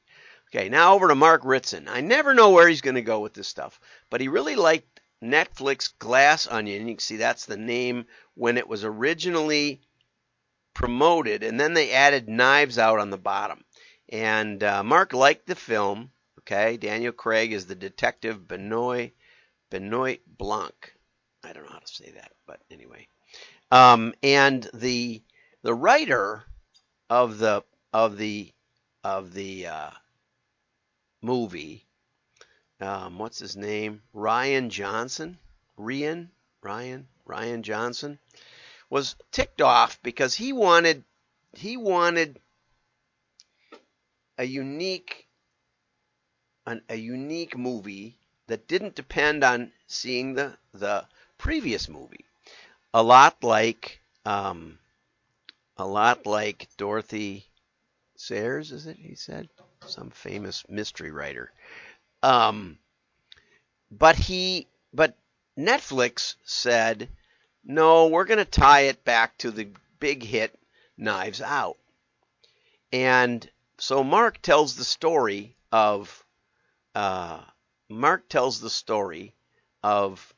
Okay, 0.48 0.68
now 0.68 0.94
over 0.94 1.08
to 1.08 1.14
Mark 1.14 1.42
Ritson. 1.44 1.88
I 1.88 2.00
never 2.00 2.34
know 2.34 2.50
where 2.50 2.68
he's 2.68 2.80
going 2.80 2.96
to 2.96 3.02
go 3.02 3.20
with 3.20 3.34
this 3.34 3.48
stuff, 3.48 3.80
but 4.10 4.20
he 4.20 4.28
really 4.28 4.56
liked 4.56 5.00
Netflix 5.22 5.92
Glass 5.98 6.46
Onion. 6.46 6.88
You 6.88 6.94
can 6.94 6.98
see 6.98 7.16
that's 7.16 7.46
the 7.46 7.56
name 7.56 8.06
when 8.34 8.58
it 8.58 8.68
was 8.68 8.84
originally 8.84 9.80
promoted, 10.74 11.42
and 11.42 11.58
then 11.58 11.74
they 11.74 11.92
added 11.92 12.28
Knives 12.28 12.78
Out 12.78 12.98
on 12.98 13.10
the 13.10 13.18
bottom. 13.18 13.64
And 14.08 14.62
uh, 14.62 14.82
Mark 14.82 15.12
liked 15.12 15.46
the 15.46 15.54
film. 15.54 16.10
Okay, 16.40 16.76
Daniel 16.76 17.12
Craig 17.12 17.52
is 17.52 17.66
the 17.66 17.74
detective 17.74 18.48
Benoit 18.48 19.12
Benoit 19.70 20.20
Blanc. 20.26 20.94
I 21.44 21.52
don't 21.52 21.64
know 21.64 21.72
how 21.72 21.78
to 21.78 21.86
say 21.86 22.10
that, 22.10 22.32
but 22.46 22.60
anyway. 22.70 23.06
Um, 23.70 24.14
and 24.22 24.68
the 24.74 25.22
the 25.62 25.74
writer 25.74 26.44
of 27.08 27.38
the 27.38 27.62
of 27.92 28.16
the 28.16 28.52
of 29.02 29.32
the 29.32 29.66
uh, 29.66 29.90
movie, 31.22 31.86
um, 32.80 33.18
what's 33.18 33.38
his 33.38 33.56
name? 33.56 34.02
Ryan 34.12 34.70
Johnson, 34.70 35.38
Rian, 35.78 36.28
Ryan, 36.62 37.08
Ryan 37.24 37.62
Johnson, 37.62 38.18
was 38.88 39.16
ticked 39.32 39.60
off 39.60 39.98
because 40.02 40.34
he 40.34 40.52
wanted 40.52 41.04
he 41.52 41.76
wanted 41.76 42.40
a 44.38 44.44
unique 44.44 45.26
an, 46.66 46.82
a 46.88 46.96
unique 46.96 47.56
movie 47.56 48.16
that 48.46 48.68
didn't 48.68 48.94
depend 48.94 49.44
on 49.44 49.72
seeing 49.86 50.34
the 50.34 50.56
the 50.72 51.06
previous 51.38 51.88
movie. 51.88 52.24
A 52.94 53.02
lot 53.02 53.42
like 53.42 54.00
um, 54.24 54.78
a 55.76 55.86
lot 55.86 56.26
like 56.26 56.68
Dorothy 56.76 57.49
Sayers, 58.20 58.70
is 58.70 58.86
it? 58.86 58.98
He 58.98 59.14
said 59.14 59.48
some 59.86 60.10
famous 60.10 60.62
mystery 60.68 61.10
writer. 61.10 61.50
Um, 62.22 62.78
but 63.90 64.14
he 64.14 64.66
but 64.92 65.16
Netflix 65.58 66.34
said 66.44 67.08
no, 67.64 68.08
we're 68.08 68.26
going 68.26 68.38
to 68.38 68.44
tie 68.44 68.82
it 68.82 69.04
back 69.04 69.38
to 69.38 69.50
the 69.50 69.68
big 69.98 70.22
hit 70.22 70.58
Knives 70.98 71.40
Out. 71.40 71.78
And 72.92 73.48
so 73.78 74.04
Mark 74.04 74.42
tells 74.42 74.76
the 74.76 74.84
story 74.84 75.56
of 75.72 76.24
uh, 76.94 77.40
Mark 77.88 78.28
tells 78.28 78.60
the 78.60 78.70
story 78.70 79.34
of 79.82 80.34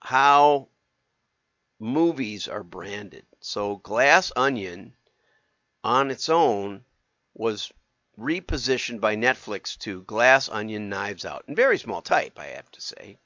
how 0.00 0.68
movies 1.78 2.48
are 2.48 2.62
branded. 2.62 3.26
So 3.40 3.76
Glass 3.76 4.32
Onion 4.34 4.94
on 5.84 6.10
its 6.10 6.30
own 6.30 6.84
was 7.38 7.72
repositioned 8.18 9.00
by 9.00 9.16
Netflix 9.16 9.78
to 9.78 10.02
Glass 10.02 10.48
Onion 10.48 10.88
Knives 10.88 11.24
Out 11.24 11.44
in 11.46 11.54
very 11.54 11.78
small 11.78 12.02
type, 12.02 12.38
I 12.38 12.46
have 12.46 12.70
to 12.72 12.80
say. 12.80 13.16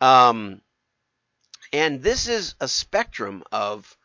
Um, 0.00 0.60
and 1.72 2.02
this 2.02 2.28
is 2.28 2.54
a 2.60 2.68
spectrum 2.68 3.42
of 3.50 3.96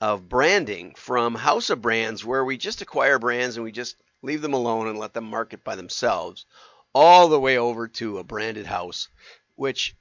of 0.00 0.28
branding 0.28 0.94
from 0.96 1.34
House 1.34 1.70
of 1.70 1.80
Brands, 1.80 2.24
where 2.24 2.44
we 2.44 2.58
just 2.58 2.82
acquire 2.82 3.18
brands 3.18 3.56
and 3.56 3.64
we 3.64 3.72
just 3.72 3.96
leave 4.22 4.42
them 4.42 4.52
alone 4.52 4.88
and 4.88 4.98
let 4.98 5.14
them 5.14 5.24
market 5.24 5.64
by 5.64 5.76
themselves, 5.76 6.44
all 6.94 7.28
the 7.28 7.40
way 7.40 7.56
over 7.56 7.88
to 7.88 8.18
a 8.18 8.24
branded 8.24 8.66
house, 8.66 9.08
which, 9.54 9.96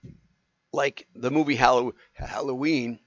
like 0.73 1.07
the 1.15 1.31
movie 1.31 1.55
Halloween, 1.55 2.99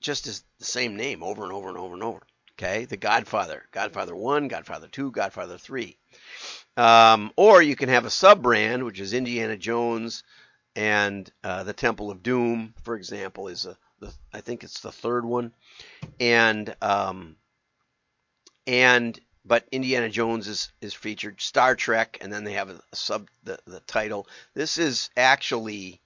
just 0.00 0.26
is 0.26 0.44
the 0.58 0.64
same 0.64 0.96
name 0.96 1.22
over 1.22 1.42
and 1.42 1.52
over 1.52 1.68
and 1.68 1.76
over 1.76 1.94
and 1.94 2.02
over. 2.02 2.22
Okay, 2.60 2.86
The 2.86 2.96
Godfather, 2.96 3.68
Godfather 3.70 4.16
1, 4.16 4.48
Godfather 4.48 4.88
2, 4.88 5.12
Godfather 5.12 5.58
3. 5.58 5.96
Um, 6.76 7.32
or 7.36 7.62
you 7.62 7.76
can 7.76 7.88
have 7.88 8.04
a 8.04 8.10
sub 8.10 8.42
brand, 8.42 8.82
which 8.82 8.98
is 8.98 9.12
Indiana 9.12 9.56
Jones 9.56 10.24
and 10.74 11.30
uh, 11.44 11.62
The 11.62 11.72
Temple 11.72 12.10
of 12.10 12.20
Doom, 12.20 12.74
for 12.82 12.96
example, 12.96 13.46
is 13.46 13.64
a, 13.64 13.76
the, 14.00 14.12
I 14.32 14.40
think 14.40 14.64
it's 14.64 14.80
the 14.80 14.90
third 14.90 15.24
one. 15.24 15.52
And 16.18 16.74
um, 16.82 17.36
and 18.66 19.16
but 19.44 19.68
Indiana 19.70 20.08
Jones 20.08 20.48
is, 20.48 20.72
is 20.80 20.94
featured, 20.94 21.40
Star 21.40 21.76
Trek, 21.76 22.18
and 22.20 22.32
then 22.32 22.42
they 22.42 22.54
have 22.54 22.70
a, 22.70 22.80
a 22.92 22.96
sub 22.96 23.28
the, 23.44 23.60
the 23.68 23.80
title. 23.80 24.26
This 24.54 24.78
is 24.78 25.10
actually, 25.16 26.00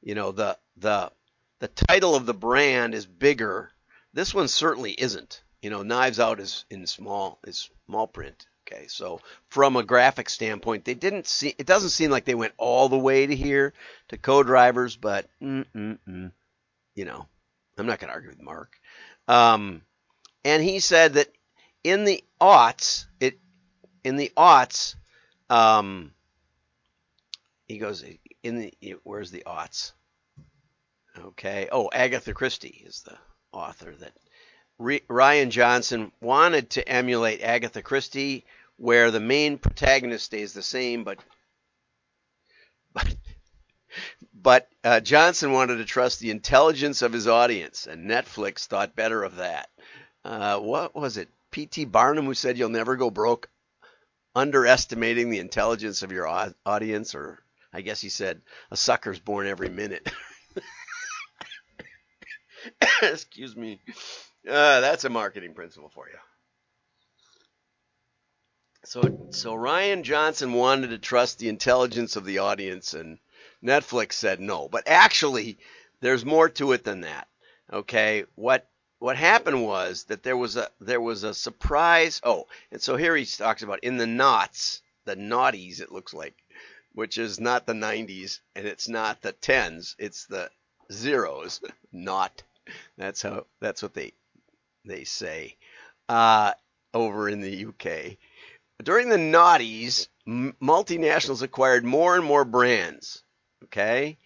you 0.00 0.14
know, 0.14 0.32
the 0.32 0.56
the 0.78 1.12
the 1.58 1.68
title 1.68 2.14
of 2.14 2.24
the 2.24 2.32
brand 2.32 2.94
is 2.94 3.04
bigger. 3.04 3.70
This 4.14 4.32
one 4.32 4.48
certainly 4.48 4.92
isn't. 4.92 5.42
You 5.62 5.70
know, 5.70 5.82
Knives 5.82 6.20
Out 6.20 6.40
is 6.40 6.64
in 6.70 6.86
small 6.86 7.38
is 7.44 7.70
small 7.86 8.06
print. 8.06 8.46
Okay, 8.66 8.86
so 8.86 9.20
from 9.48 9.76
a 9.76 9.82
graphic 9.82 10.30
standpoint, 10.30 10.84
they 10.84 10.94
didn't 10.94 11.26
see. 11.26 11.54
It 11.58 11.66
doesn't 11.66 11.90
seem 11.90 12.10
like 12.10 12.24
they 12.24 12.34
went 12.34 12.54
all 12.56 12.88
the 12.88 12.98
way 12.98 13.26
to 13.26 13.34
here 13.34 13.74
to 14.08 14.16
co-drivers, 14.16 14.96
but 14.96 15.26
mm-mm-mm, 15.42 16.32
you 16.94 17.04
know, 17.04 17.26
I'm 17.76 17.86
not 17.86 17.98
going 17.98 18.08
to 18.08 18.14
argue 18.14 18.30
with 18.30 18.42
Mark. 18.42 18.78
Um, 19.26 19.82
and 20.44 20.62
he 20.62 20.80
said 20.80 21.14
that 21.14 21.28
in 21.82 22.04
the 22.04 22.22
aughts, 22.40 23.06
it 23.18 23.38
in 24.04 24.16
the 24.16 24.32
aughts, 24.36 24.94
um, 25.48 26.12
he 27.66 27.78
goes 27.78 28.04
in 28.42 28.58
the 28.58 28.74
where's 29.02 29.30
the 29.30 29.44
aughts? 29.46 29.92
Okay. 31.18 31.68
Oh, 31.72 31.90
Agatha 31.92 32.32
Christie 32.32 32.84
is 32.86 33.02
the 33.02 33.18
author 33.52 33.94
that 34.00 34.12
Rian 34.80 35.50
Johnson 35.50 36.10
wanted 36.20 36.70
to 36.70 36.88
emulate 36.88 37.42
Agatha 37.42 37.82
Christie, 37.82 38.46
where 38.76 39.10
the 39.10 39.20
main 39.20 39.58
protagonist 39.58 40.24
stays 40.24 40.54
the 40.54 40.62
same, 40.62 41.04
but 41.04 41.18
but 42.94 43.14
but 44.32 44.68
uh, 44.82 45.00
Johnson 45.00 45.52
wanted 45.52 45.76
to 45.76 45.84
trust 45.84 46.18
the 46.18 46.30
intelligence 46.30 47.02
of 47.02 47.12
his 47.12 47.26
audience, 47.28 47.86
and 47.86 48.08
Netflix 48.08 48.66
thought 48.66 48.96
better 48.96 49.22
of 49.22 49.36
that. 49.36 49.68
Uh, 50.24 50.58
what 50.58 50.94
was 50.94 51.18
it? 51.18 51.28
P.T. 51.50 51.84
Barnum 51.86 52.24
who 52.26 52.34
said 52.34 52.56
you'll 52.56 52.68
never 52.70 52.96
go 52.96 53.10
broke 53.10 53.50
underestimating 54.34 55.28
the 55.28 55.40
intelligence 55.40 56.02
of 56.02 56.12
your 56.12 56.26
audience, 56.64 57.14
or 57.14 57.42
I 57.72 57.82
guess 57.82 58.00
he 58.00 58.08
said 58.08 58.40
a 58.70 58.76
sucker's 58.76 59.18
born 59.18 59.46
every 59.46 59.68
minute. 59.68 60.10
Excuse 63.02 63.56
me. 63.56 63.80
Uh, 64.48 64.80
that's 64.80 65.04
a 65.04 65.10
marketing 65.10 65.54
principle 65.54 65.90
for 65.90 66.08
you. 66.08 66.18
So, 68.84 69.28
so 69.30 69.54
Rian 69.54 70.02
Johnson 70.02 70.54
wanted 70.54 70.88
to 70.88 70.98
trust 70.98 71.38
the 71.38 71.50
intelligence 71.50 72.16
of 72.16 72.24
the 72.24 72.38
audience, 72.38 72.94
and 72.94 73.18
Netflix 73.62 74.14
said 74.14 74.40
no. 74.40 74.68
But 74.68 74.88
actually, 74.88 75.58
there's 76.00 76.24
more 76.24 76.48
to 76.48 76.72
it 76.72 76.84
than 76.84 77.02
that. 77.02 77.28
Okay, 77.72 78.24
what 78.34 78.66
what 78.98 79.16
happened 79.16 79.64
was 79.64 80.04
that 80.04 80.22
there 80.22 80.36
was 80.36 80.56
a 80.56 80.70
there 80.80 81.00
was 81.00 81.24
a 81.24 81.34
surprise. 81.34 82.20
Oh, 82.24 82.48
and 82.72 82.80
so 82.80 82.96
here 82.96 83.14
he 83.14 83.26
talks 83.26 83.62
about 83.62 83.84
in 83.84 83.98
the 83.98 84.06
knots, 84.06 84.82
the 85.04 85.14
naughties. 85.14 85.80
It 85.80 85.92
looks 85.92 86.14
like, 86.14 86.34
which 86.94 87.18
is 87.18 87.38
not 87.38 87.66
the 87.66 87.74
90s 87.74 88.40
and 88.56 88.66
it's 88.66 88.88
not 88.88 89.20
the 89.22 89.32
tens. 89.32 89.94
It's 89.98 90.26
the 90.26 90.50
zeros. 90.90 91.60
Not. 91.92 92.42
That's 92.96 93.22
how. 93.22 93.46
That's 93.60 93.82
what 93.82 93.94
they 93.94 94.12
they 94.84 95.04
say 95.04 95.56
uh, 96.08 96.52
over 96.94 97.28
in 97.28 97.40
the 97.40 97.66
UK. 97.66 98.16
During 98.82 99.08
the 99.08 99.16
noughties, 99.16 100.08
multinationals 100.26 101.42
acquired 101.42 101.84
more 101.84 102.16
and 102.16 102.24
more 102.24 102.44
brands. 102.44 103.22
Okay, 103.64 104.18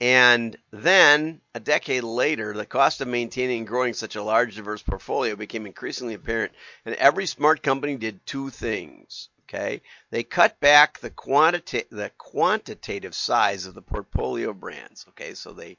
and 0.00 0.58
then, 0.70 1.40
a 1.54 1.60
decade 1.60 2.04
later, 2.04 2.52
the 2.52 2.66
cost 2.66 3.00
of 3.00 3.08
maintaining 3.08 3.58
and 3.60 3.66
growing 3.66 3.94
such 3.94 4.14
a 4.14 4.22
large, 4.22 4.56
diverse 4.56 4.82
portfolio 4.82 5.36
became 5.36 5.64
increasingly 5.64 6.12
apparent, 6.12 6.52
and 6.84 6.94
every 6.96 7.24
smart 7.24 7.62
company 7.62 7.96
did 7.96 8.26
two 8.26 8.50
things. 8.50 9.30
Okay, 9.44 9.80
they 10.10 10.22
cut 10.22 10.60
back 10.60 10.98
the 10.98 11.08
quantity, 11.08 11.84
the 11.90 12.10
quantitative 12.18 13.14
size 13.14 13.64
of 13.64 13.74
the 13.74 13.80
portfolio 13.82 14.52
brands. 14.52 15.06
Okay, 15.10 15.32
so 15.34 15.52
they, 15.52 15.78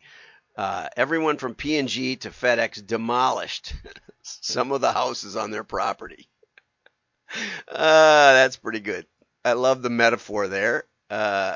uh, 0.58 0.90
everyone 0.98 1.38
from 1.38 1.56
P&G 1.56 2.18
to 2.18 2.30
FedEx 2.30 2.86
demolished 2.86 3.74
some 4.24 4.72
of 4.72 4.82
the 4.82 4.92
houses 4.92 5.36
on 5.36 5.52
their 5.52 5.64
property. 5.64 6.28
Uh, 7.68 8.34
that's 8.34 8.58
pretty 8.58 8.80
good. 8.80 9.06
I 9.46 9.54
love 9.54 9.82
the 9.82 9.90
metaphor 9.90 10.48
there. 10.48 10.86
Uh, 11.10 11.56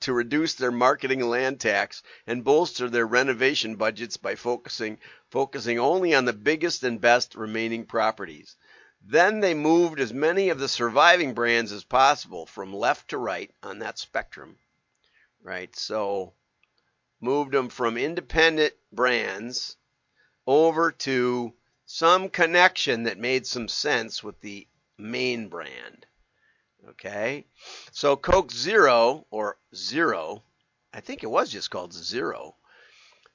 to 0.00 0.12
reduce 0.12 0.54
their 0.54 0.72
marketing 0.72 1.20
land 1.20 1.60
tax 1.60 2.02
and 2.26 2.42
bolster 2.42 2.88
their 2.88 3.06
renovation 3.06 3.76
budgets 3.76 4.16
by 4.16 4.34
focusing 4.34 4.98
focusing 5.30 5.78
only 5.78 6.14
on 6.14 6.24
the 6.24 6.32
biggest 6.32 6.82
and 6.82 7.00
best 7.00 7.34
remaining 7.34 7.84
properties. 7.84 8.56
Then 9.02 9.40
they 9.40 9.54
moved 9.54 10.00
as 10.00 10.12
many 10.12 10.48
of 10.48 10.58
the 10.58 10.68
surviving 10.68 11.34
brands 11.34 11.70
as 11.70 11.84
possible 11.84 12.46
from 12.46 12.74
left 12.74 13.08
to 13.10 13.18
right 13.18 13.54
on 13.62 13.78
that 13.78 13.98
spectrum, 13.98 14.58
right? 15.42 15.74
So 15.76 16.34
moved 17.20 17.52
them 17.52 17.68
from 17.68 17.96
independent 17.96 18.74
brands 18.92 19.76
over 20.46 20.90
to 20.90 21.52
some 21.86 22.28
connection 22.28 23.02
that 23.04 23.18
made 23.18 23.46
some 23.46 23.68
sense 23.68 24.22
with 24.22 24.40
the 24.40 24.66
main 24.96 25.48
brand. 25.48 26.06
Okay? 26.88 27.46
So 27.92 28.16
Coke 28.16 28.52
Zero 28.52 29.26
or 29.30 29.58
Zero, 29.74 30.42
I 30.92 31.00
think 31.00 31.22
it 31.22 31.30
was 31.30 31.50
just 31.50 31.70
called 31.70 31.92
Zero, 31.92 32.56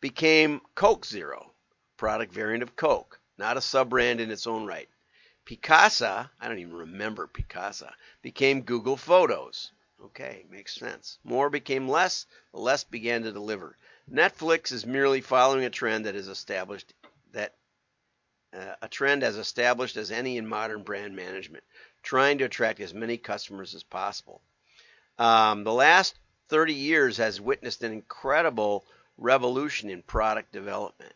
became 0.02 0.62
Coke 0.74 1.06
Zero, 1.06 1.52
product 1.98 2.34
variant 2.34 2.64
of 2.64 2.76
Coke, 2.76 3.20
not 3.38 3.58
a 3.58 3.62
sub 3.62 3.90
brand 3.90 4.20
in 4.20 4.32
its 4.32 4.48
own 4.48 4.66
right. 4.66 4.90
Picasa, 5.46 6.30
I 6.42 6.48
don't 6.48 6.60
even 6.60 6.74
remember 6.74 7.28
Picasa, 7.28 7.94
became 8.24 8.62
Google 8.62 8.98
Photos. 8.98 9.72
Okay, 10.04 10.46
makes 10.50 10.76
sense. 10.76 11.20
More 11.24 11.50
became 11.50 11.88
less, 11.88 12.26
the 12.52 12.60
less 12.60 12.84
began 12.84 13.24
to 13.24 13.32
deliver. 13.32 13.78
Netflix 14.12 14.72
is 14.72 14.86
merely 14.86 15.22
following 15.22 15.66
a 15.66 15.70
trend 15.70 16.06
that 16.06 16.16
is 16.16 16.28
established 16.28 16.94
that 17.32 17.56
uh, 18.54 18.76
a 18.82 18.88
trend 18.88 19.24
as 19.24 19.38
established 19.38 19.98
as 19.98 20.12
any 20.12 20.38
in 20.38 20.48
modern 20.48 20.84
brand 20.84 21.16
management, 21.16 21.64
trying 22.04 22.38
to 22.38 22.46
attract 22.46 22.80
as 22.80 22.94
many 22.94 23.18
customers 23.18 23.74
as 23.74 23.84
possible. 23.84 24.42
Um, 25.18 25.64
the 25.64 25.74
last 25.74 26.16
30 26.50 26.74
years 26.74 27.18
has 27.18 27.42
witnessed 27.42 27.84
an 27.84 27.92
incredible 27.92 28.86
revolution 29.18 29.90
in 29.90 30.02
product 30.04 30.52
development. 30.52 31.14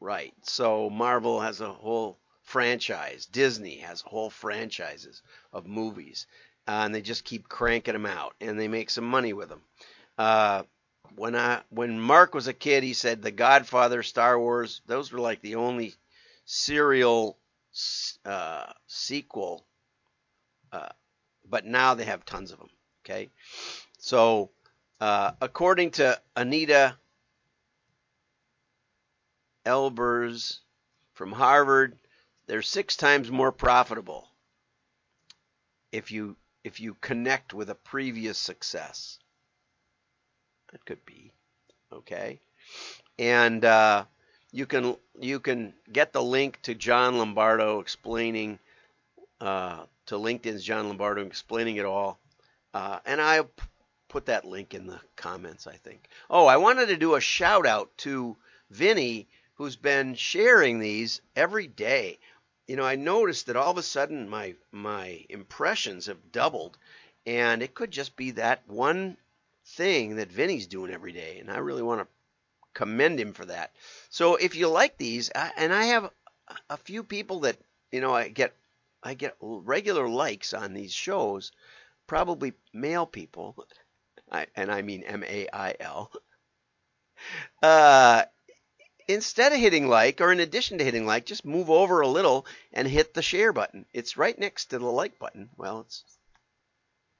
Right. 0.00 0.34
So 0.42 0.90
Marvel 0.90 1.40
has 1.40 1.60
a 1.60 1.72
whole 1.72 2.18
franchise. 2.42 3.26
Disney 3.26 3.76
has 3.78 4.00
whole 4.00 4.30
franchises 4.30 5.22
of 5.52 5.66
movies, 5.66 6.26
uh, 6.68 6.82
and 6.84 6.94
they 6.94 7.02
just 7.02 7.24
keep 7.24 7.48
cranking 7.48 7.94
them 7.94 8.06
out, 8.06 8.34
and 8.40 8.58
they 8.58 8.68
make 8.68 8.90
some 8.90 9.04
money 9.04 9.32
with 9.32 9.48
them. 9.48 9.62
Uh, 10.18 10.62
when 11.16 11.34
I 11.34 11.62
when 11.70 12.00
Mark 12.00 12.34
was 12.34 12.46
a 12.46 12.52
kid, 12.52 12.82
he 12.82 12.92
said 12.92 13.22
The 13.22 13.30
Godfather, 13.30 14.02
Star 14.02 14.38
Wars, 14.38 14.80
those 14.86 15.12
were 15.12 15.20
like 15.20 15.40
the 15.42 15.56
only 15.56 15.94
serial 16.44 17.38
uh, 18.24 18.66
sequel, 18.86 19.66
uh, 20.72 20.88
but 21.48 21.66
now 21.66 21.94
they 21.94 22.04
have 22.04 22.24
tons 22.24 22.52
of 22.52 22.58
them. 22.58 22.70
Okay, 23.04 23.30
so 23.98 24.50
uh, 25.00 25.32
according 25.40 25.92
to 25.92 26.20
Anita 26.36 26.96
Elberse 29.66 30.60
from 31.14 31.32
Harvard, 31.32 31.98
they're 32.46 32.62
six 32.62 32.96
times 32.96 33.30
more 33.30 33.52
profitable 33.52 34.28
if 35.92 36.10
you 36.10 36.36
if 36.64 36.80
you 36.80 36.94
connect 37.00 37.54
with 37.54 37.70
a 37.70 37.74
previous 37.74 38.38
success. 38.38 39.18
That 40.72 40.84
could 40.84 41.04
be 41.04 41.32
okay, 41.92 42.38
and 43.18 43.64
uh, 43.64 44.04
you 44.52 44.66
can 44.66 44.96
you 45.20 45.40
can 45.40 45.74
get 45.92 46.12
the 46.12 46.22
link 46.22 46.60
to 46.62 46.74
Jon 46.74 47.18
Lombardo 47.18 47.80
explaining 47.80 48.58
uh, 49.40 49.84
to 50.06 50.14
LinkedIn's 50.14 50.62
Jon 50.62 50.86
Lombardo 50.88 51.26
explaining 51.26 51.76
it 51.76 51.84
all, 51.84 52.20
uh, 52.72 53.00
and 53.04 53.20
I 53.20 53.40
put 54.08 54.26
that 54.26 54.44
link 54.44 54.74
in 54.74 54.86
the 54.86 55.00
comments. 55.16 55.66
I 55.66 55.74
think. 55.74 56.08
Oh, 56.28 56.46
I 56.46 56.56
wanted 56.56 56.86
to 56.86 56.96
do 56.96 57.16
a 57.16 57.20
shout 57.20 57.66
out 57.66 57.90
to 57.98 58.36
Vinny 58.70 59.26
who's 59.60 59.76
been 59.76 60.14
sharing 60.14 60.78
these 60.78 61.20
every 61.36 61.66
day. 61.66 62.18
You 62.70 62.76
know, 62.76 62.86
I 62.86 62.94
noticed 62.94 63.46
that 63.46 63.56
all 63.56 63.72
of 63.72 63.78
a 63.78 63.82
sudden 63.82 64.28
my 64.28 64.54
my 64.70 65.26
impressions 65.28 66.06
have 66.06 66.30
doubled, 66.30 66.78
and 67.26 67.64
it 67.64 67.74
could 67.74 67.90
just 67.90 68.14
be 68.14 68.30
that 68.30 68.62
one 68.68 69.16
thing 69.66 70.14
that 70.14 70.30
Vinny's 70.30 70.68
doing 70.68 70.92
every 70.92 71.10
day, 71.10 71.40
and 71.40 71.50
I 71.50 71.58
really 71.58 71.82
want 71.82 72.02
to 72.02 72.06
commend 72.72 73.18
him 73.18 73.32
for 73.32 73.44
that. 73.46 73.74
So 74.08 74.36
if 74.36 74.54
you 74.54 74.68
like 74.68 74.96
these, 74.98 75.30
and 75.30 75.72
I 75.72 75.86
have 75.86 76.12
a 76.68 76.76
few 76.76 77.02
people 77.02 77.40
that 77.40 77.56
you 77.90 78.00
know 78.00 78.14
I 78.14 78.28
get 78.28 78.54
I 79.02 79.14
get 79.14 79.34
regular 79.40 80.08
likes 80.08 80.54
on 80.54 80.72
these 80.72 80.92
shows, 80.92 81.50
probably 82.06 82.52
male 82.72 83.04
people, 83.04 83.66
I, 84.30 84.46
and 84.54 84.70
I 84.70 84.82
mean 84.82 85.02
M 85.02 85.24
A 85.24 85.48
I 85.52 85.74
L. 85.80 86.12
Uh, 87.62 88.24
instead 89.12 89.52
of 89.52 89.58
hitting 89.58 89.88
like, 89.88 90.20
or 90.20 90.32
in 90.32 90.40
addition 90.40 90.78
to 90.78 90.84
hitting 90.84 91.06
like, 91.06 91.26
just 91.26 91.44
move 91.44 91.70
over 91.70 92.00
a 92.00 92.08
little 92.08 92.46
and 92.72 92.86
hit 92.86 93.14
the 93.14 93.22
share 93.22 93.52
button. 93.52 93.86
It's 93.92 94.16
right 94.16 94.38
next 94.38 94.66
to 94.66 94.78
the 94.78 94.86
like 94.86 95.18
button. 95.18 95.50
Well, 95.56 95.80
it's 95.80 96.04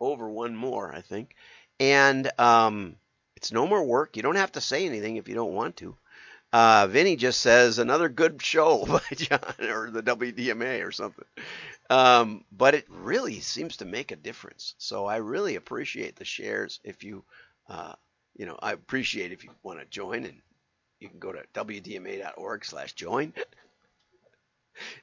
over 0.01 0.29
one 0.29 0.57
more, 0.57 0.95
I 0.95 1.01
think. 1.01 1.35
And 1.79 2.31
um, 2.39 2.97
it's 3.37 3.53
no 3.53 3.67
more 3.67 3.85
work. 3.85 4.17
You 4.17 4.23
don't 4.23 4.37
have 4.37 4.53
to 4.53 4.61
say 4.61 4.87
anything 4.87 5.17
if 5.17 5.29
you 5.29 5.35
don't 5.35 5.55
want 5.55 5.77
to. 5.79 5.97
Uh, 6.53 6.89
Vinny 6.89 7.15
just 7.17 7.41
says 7.41 7.79
another 7.79 8.09
good 8.09 8.43
show 8.43 8.85
by 8.89 9.01
John 9.15 9.41
or 9.61 9.91
the 9.91 10.03
WDMA 10.03 10.87
or 10.87 10.93
something. 10.93 11.25
Um, 11.89 12.45
but 12.53 12.75
it 12.75 12.87
really 12.89 13.41
seems 13.41 13.79
to 13.79 13.85
make 13.85 14.13
a 14.13 14.17
difference. 14.17 14.75
So 14.79 15.07
I 15.07 15.17
really 15.17 15.57
appreciate 15.57 16.17
the 16.17 16.25
shares. 16.25 16.81
If 16.85 17.05
you, 17.05 17.25
uh, 17.69 17.95
you 18.37 18.47
know, 18.47 18.59
I 18.61 18.73
appreciate 18.73 19.33
if 19.33 19.45
you 19.45 19.51
want 19.63 19.81
to 19.81 19.87
join 19.87 20.25
and 20.25 20.41
you 21.01 21.09
can 21.09 21.19
go 21.19 21.33
to 21.33 21.43
wdma.org 21.55 22.65
slash 22.65 22.93
join 22.93 23.33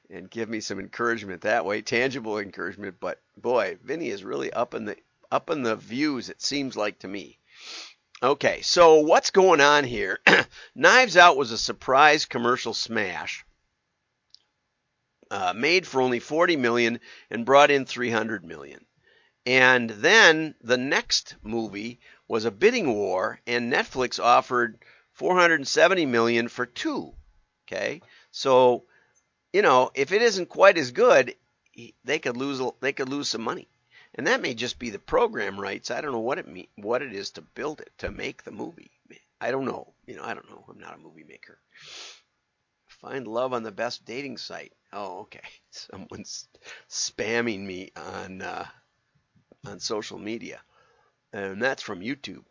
and 0.09 0.29
give 0.29 0.47
me 0.47 0.59
some 0.59 0.79
encouragement 0.79 1.41
that 1.41 1.65
way, 1.65 1.81
tangible 1.81 2.39
encouragement. 2.39 2.95
But 2.99 3.19
boy, 3.35 3.77
Vinny 3.83 4.09
is 4.09 4.23
really 4.23 4.53
up 4.53 4.73
in 4.73 4.85
the 4.85 4.97
up 5.31 5.49
in 5.49 5.63
the 5.63 5.75
views. 5.75 6.29
It 6.29 6.41
seems 6.41 6.77
like 6.77 6.99
to 6.99 7.07
me. 7.07 7.39
Okay, 8.23 8.61
so 8.61 9.01
what's 9.01 9.31
going 9.31 9.61
on 9.61 9.83
here? 9.83 10.19
Knives 10.75 11.17
Out 11.17 11.37
was 11.37 11.51
a 11.51 11.57
surprise 11.57 12.25
commercial 12.25 12.73
smash, 12.73 13.45
uh, 15.29 15.53
made 15.55 15.85
for 15.85 16.01
only 16.01 16.19
40 16.19 16.55
million 16.55 16.99
and 17.29 17.45
brought 17.45 17.69
in 17.69 17.85
300 17.85 18.43
million. 18.43 18.85
And 19.45 19.89
then 19.89 20.55
the 20.61 20.77
next 20.77 21.35
movie 21.43 21.99
was 22.27 22.45
a 22.45 22.51
bidding 22.51 22.93
war, 22.93 23.39
and 23.45 23.71
Netflix 23.71 24.19
offered 24.21 24.79
470 25.17 26.05
million 26.05 26.47
for 26.47 26.67
two. 26.67 27.13
Okay, 27.65 28.01
so 28.31 28.83
you 29.51 29.63
know 29.63 29.89
if 29.95 30.11
it 30.11 30.21
isn't 30.21 30.47
quite 30.47 30.77
as 30.77 30.91
good, 30.91 31.35
they 32.03 32.19
could 32.19 32.37
lose 32.37 32.61
they 32.81 32.93
could 32.93 33.09
lose 33.09 33.27
some 33.27 33.41
money, 33.41 33.67
and 34.13 34.27
that 34.27 34.41
may 34.41 34.53
just 34.53 34.77
be 34.77 34.91
the 34.91 34.99
program 34.99 35.59
rights. 35.59 35.89
I 35.89 36.01
don't 36.01 36.11
know 36.11 36.19
what 36.19 36.37
it 36.37 36.47
mean 36.47 36.67
what 36.75 37.01
it 37.01 37.13
is 37.13 37.31
to 37.31 37.41
build 37.41 37.81
it 37.81 37.91
to 37.97 38.11
make 38.11 38.43
the 38.43 38.51
movie. 38.51 38.91
I 39.41 39.49
don't 39.49 39.65
know. 39.65 39.93
You 40.05 40.17
know, 40.17 40.23
I 40.23 40.35
don't 40.35 40.49
know. 40.49 40.63
I'm 40.69 40.79
not 40.79 40.95
a 40.95 41.01
movie 41.01 41.25
maker. 41.27 41.57
Find 42.87 43.27
love 43.27 43.53
on 43.53 43.63
the 43.63 43.71
best 43.71 44.05
dating 44.05 44.37
site. 44.37 44.73
Oh, 44.93 45.21
okay. 45.21 45.41
Someone's 45.71 46.47
spamming 46.89 47.65
me 47.65 47.91
on 47.95 48.43
uh, 48.43 48.65
on 49.65 49.79
social 49.79 50.19
media, 50.19 50.61
and 51.33 51.61
that's 51.61 51.81
from 51.81 52.01
YouTube 52.01 52.43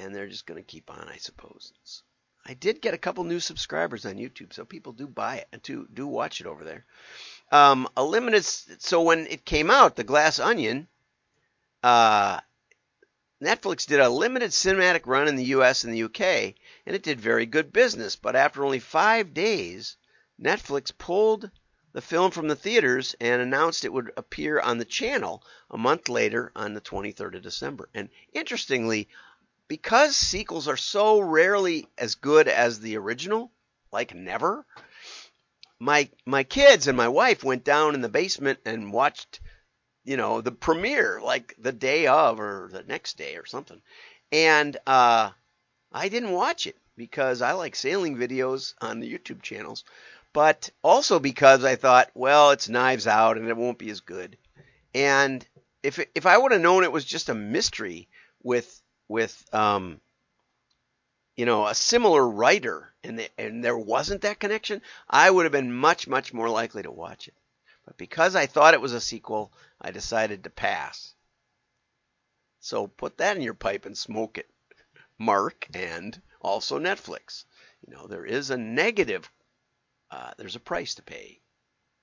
and 0.00 0.14
they're 0.14 0.28
just 0.28 0.46
going 0.46 0.62
to 0.62 0.66
keep 0.66 0.90
on, 0.90 1.08
I 1.08 1.16
suppose. 1.18 1.72
I 2.44 2.54
did 2.54 2.80
get 2.80 2.94
a 2.94 2.98
couple 2.98 3.24
new 3.24 3.40
subscribers 3.40 4.06
on 4.06 4.14
YouTube, 4.14 4.52
so 4.52 4.64
people 4.64 4.92
do 4.92 5.06
buy 5.06 5.36
it 5.36 5.48
and 5.52 5.62
do 5.62 5.86
do 5.92 6.06
watch 6.06 6.40
it 6.40 6.46
over 6.46 6.64
there. 6.64 6.86
Um, 7.52 7.88
a 7.96 8.04
limited. 8.04 8.44
So 8.44 9.02
when 9.02 9.26
it 9.26 9.44
came 9.44 9.70
out, 9.70 9.96
The 9.96 10.04
Glass 10.04 10.38
Onion, 10.38 10.88
uh, 11.82 12.40
Netflix 13.42 13.86
did 13.86 14.00
a 14.00 14.08
limited 14.08 14.50
cinematic 14.50 15.06
run 15.06 15.28
in 15.28 15.36
the 15.36 15.52
U.S. 15.56 15.84
and 15.84 15.92
the 15.92 15.98
U.K. 15.98 16.54
and 16.86 16.96
it 16.96 17.02
did 17.02 17.20
very 17.20 17.46
good 17.46 17.72
business. 17.72 18.16
But 18.16 18.36
after 18.36 18.64
only 18.64 18.80
five 18.80 19.34
days, 19.34 19.96
Netflix 20.40 20.96
pulled 20.96 21.50
the 21.92 22.00
film 22.00 22.30
from 22.30 22.48
the 22.48 22.56
theaters 22.56 23.16
and 23.20 23.42
announced 23.42 23.84
it 23.84 23.92
would 23.92 24.12
appear 24.16 24.60
on 24.60 24.78
the 24.78 24.84
channel 24.84 25.42
a 25.70 25.76
month 25.76 26.08
later 26.08 26.52
on 26.54 26.74
the 26.74 26.80
23rd 26.80 27.36
of 27.36 27.42
December. 27.42 27.88
And 27.94 28.08
interestingly, 28.32 29.08
because 29.70 30.16
sequels 30.16 30.66
are 30.66 30.76
so 30.76 31.20
rarely 31.20 31.86
as 31.96 32.16
good 32.16 32.48
as 32.48 32.80
the 32.80 32.96
original, 32.96 33.52
like 33.92 34.12
never, 34.12 34.66
my 35.78 36.10
my 36.26 36.42
kids 36.42 36.88
and 36.88 36.96
my 36.96 37.06
wife 37.06 37.44
went 37.44 37.62
down 37.62 37.94
in 37.94 38.00
the 38.00 38.08
basement 38.08 38.58
and 38.64 38.92
watched, 38.92 39.38
you 40.02 40.16
know, 40.16 40.40
the 40.40 40.50
premiere 40.50 41.20
like 41.22 41.54
the 41.56 41.70
day 41.70 42.08
of 42.08 42.40
or 42.40 42.68
the 42.72 42.82
next 42.82 43.16
day 43.16 43.36
or 43.36 43.46
something. 43.46 43.80
And 44.32 44.76
uh, 44.88 45.30
I 45.92 46.08
didn't 46.08 46.32
watch 46.32 46.66
it 46.66 46.76
because 46.96 47.40
I 47.40 47.52
like 47.52 47.76
sailing 47.76 48.16
videos 48.16 48.74
on 48.80 48.98
the 48.98 49.12
YouTube 49.16 49.40
channels, 49.40 49.84
but 50.32 50.68
also 50.82 51.20
because 51.20 51.62
I 51.62 51.76
thought, 51.76 52.10
well, 52.12 52.50
it's 52.50 52.68
Knives 52.68 53.06
Out 53.06 53.38
and 53.38 53.46
it 53.46 53.56
won't 53.56 53.78
be 53.78 53.90
as 53.90 54.00
good. 54.00 54.36
And 54.96 55.46
if 55.84 56.04
if 56.16 56.26
I 56.26 56.36
would 56.36 56.50
have 56.50 56.60
known 56.60 56.82
it 56.82 56.90
was 56.90 57.04
just 57.04 57.28
a 57.28 57.34
mystery 57.36 58.08
with 58.42 58.82
with 59.10 59.44
um, 59.52 60.00
you 61.34 61.44
know, 61.46 61.66
a 61.66 61.74
similar 61.74 62.26
writer 62.28 62.92
and, 63.02 63.18
the, 63.18 63.28
and 63.38 63.64
there 63.64 63.76
wasn't 63.76 64.22
that 64.22 64.38
connection, 64.38 64.82
I 65.08 65.30
would 65.30 65.44
have 65.44 65.52
been 65.52 65.72
much, 65.72 66.06
much 66.06 66.32
more 66.32 66.48
likely 66.48 66.82
to 66.82 66.90
watch 66.90 67.28
it. 67.28 67.34
But 67.84 67.96
because 67.96 68.36
I 68.36 68.46
thought 68.46 68.74
it 68.74 68.80
was 68.80 68.92
a 68.92 69.00
sequel, 69.00 69.50
I 69.80 69.90
decided 69.90 70.44
to 70.44 70.50
pass. 70.50 71.14
So 72.60 72.86
put 72.86 73.18
that 73.18 73.36
in 73.36 73.42
your 73.42 73.54
pipe 73.54 73.84
and 73.86 73.96
smoke 73.96 74.38
it, 74.38 74.48
Mark, 75.18 75.66
and 75.74 76.20
also 76.40 76.78
Netflix. 76.78 77.44
You 77.86 77.94
know, 77.94 78.06
there 78.06 78.26
is 78.26 78.50
a 78.50 78.56
negative, 78.56 79.30
uh, 80.10 80.32
there's 80.36 80.56
a 80.56 80.60
price 80.60 80.94
to 80.96 81.02
pay 81.02 81.40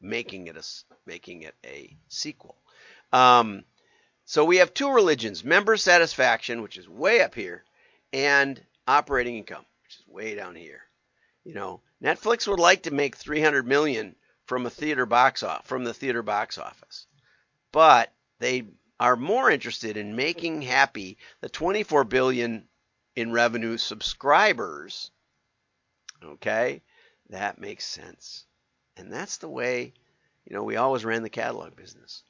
making 0.02 0.48
it 0.48 0.58
a, 0.58 0.64
making 1.06 1.44
it 1.44 1.56
a 1.66 1.96
sequel. 2.08 2.56
Um, 3.14 3.64
so 4.30 4.44
we 4.44 4.58
have 4.58 4.74
two 4.74 4.92
religions 4.92 5.46
member 5.46 5.78
satisfaction, 5.78 6.62
which 6.62 6.78
is 6.78 6.90
way 6.90 7.22
up 7.22 7.34
here, 7.34 7.64
and 8.12 8.62
operating 8.86 9.38
income, 9.38 9.66
which 9.84 9.96
is 9.96 10.06
way 10.06 10.36
down 10.36 10.54
here. 10.54 10.82
You 11.46 11.54
know, 11.54 11.80
Netflix 12.04 12.46
would 12.46 12.60
like 12.60 12.84
to 12.84 12.92
make 12.92 13.16
300 13.16 13.66
million 13.66 14.18
from 14.44 14.66
a 14.66 14.70
theater 14.70 15.06
box 15.06 15.44
off 15.44 15.66
from 15.66 15.86
the 15.86 15.94
theater 15.94 16.24
box 16.24 16.58
office. 16.58 17.08
But 17.72 18.12
they 18.40 18.66
are 19.00 19.16
more 19.16 19.50
interested 19.50 19.96
in 19.96 20.18
making 20.18 20.62
happy 20.62 21.18
the 21.40 21.48
24 21.48 22.04
billion 22.04 22.68
in 23.16 23.32
revenue 23.32 23.78
subscribers. 23.78 25.10
Okay? 26.22 26.82
That 27.30 27.62
makes 27.62 27.86
sense. 27.86 28.46
And 28.98 29.10
that's 29.10 29.38
the 29.38 29.48
way, 29.48 29.94
you 30.46 30.54
know, 30.54 30.64
we 30.64 30.76
always 30.76 31.06
ran 31.06 31.24
the 31.24 31.30
catalog 31.30 31.78
business. 31.78 32.24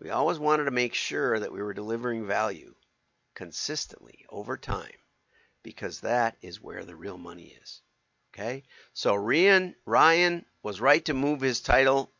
We 0.00 0.10
always 0.10 0.38
wanted 0.38 0.64
to 0.64 0.70
make 0.70 0.94
sure 0.94 1.40
that 1.40 1.50
we 1.52 1.60
were 1.60 1.74
delivering 1.74 2.24
value 2.24 2.74
consistently 3.34 4.24
over 4.28 4.56
time 4.56 4.92
because 5.64 6.00
that 6.00 6.36
is 6.40 6.60
where 6.60 6.84
the 6.84 6.94
real 6.94 7.18
money 7.18 7.56
is. 7.60 7.82
Okay? 8.32 8.62
So 8.94 9.14
Rian 9.14 9.74
Rian 9.86 10.44
was 10.62 10.80
right 10.80 11.04
to 11.06 11.14
move 11.14 11.40
his 11.40 11.60
title 11.60 12.12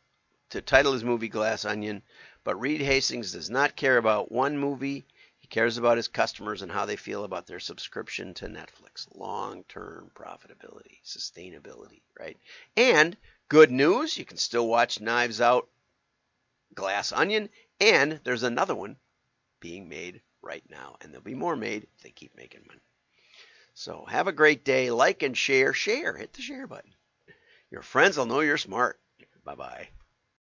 to 0.49 0.61
title 0.61 0.93
his 0.93 1.05
movie 1.05 1.29
Glass 1.29 1.63
Onion, 1.63 2.03
but 2.43 2.59
Reed 2.59 2.81
Hastings 2.81 3.31
does 3.31 3.49
not 3.49 3.77
care 3.77 3.97
about 3.97 4.31
one 4.31 4.57
movie. 4.57 5.05
He 5.37 5.47
cares 5.47 5.77
about 5.77 5.97
his 5.97 6.07
customers 6.09 6.61
and 6.61 6.71
how 6.71 6.85
they 6.85 6.97
feel 6.97 7.23
about 7.23 7.47
their 7.47 7.59
subscription 7.61 8.33
to 8.35 8.47
Netflix. 8.47 9.07
Long-term 9.15 10.11
profitability, 10.13 11.01
sustainability, 11.05 12.01
right? 12.19 12.37
And 12.75 13.15
good 13.47 13.71
news, 13.71 14.17
you 14.17 14.25
can 14.25 14.37
still 14.37 14.67
watch 14.67 14.99
Knives 14.99 15.39
Out 15.39 15.69
Glass 16.75 17.11
Onion 17.11 17.49
and 17.79 18.19
there's 18.23 18.43
another 18.43 18.75
one 18.75 18.97
being 19.59 19.89
made 19.89 20.21
right 20.41 20.63
now 20.69 20.97
and 21.01 21.11
there'll 21.11 21.23
be 21.23 21.35
more 21.35 21.55
made 21.55 21.83
if 21.83 22.03
they 22.03 22.11
keep 22.11 22.35
making 22.35 22.61
money. 22.67 22.81
So 23.73 24.05
have 24.09 24.27
a 24.27 24.33
great 24.33 24.65
day. 24.65 24.91
Like 24.91 25.23
and 25.23 25.37
share. 25.37 25.73
Share. 25.73 26.17
Hit 26.17 26.33
the 26.33 26.41
share 26.41 26.67
button. 26.67 26.93
Your 27.71 27.81
friends 27.81 28.17
will 28.17 28.25
know 28.25 28.41
you're 28.41 28.57
smart. 28.57 28.99
Bye 29.45 29.55
bye. 29.55 29.89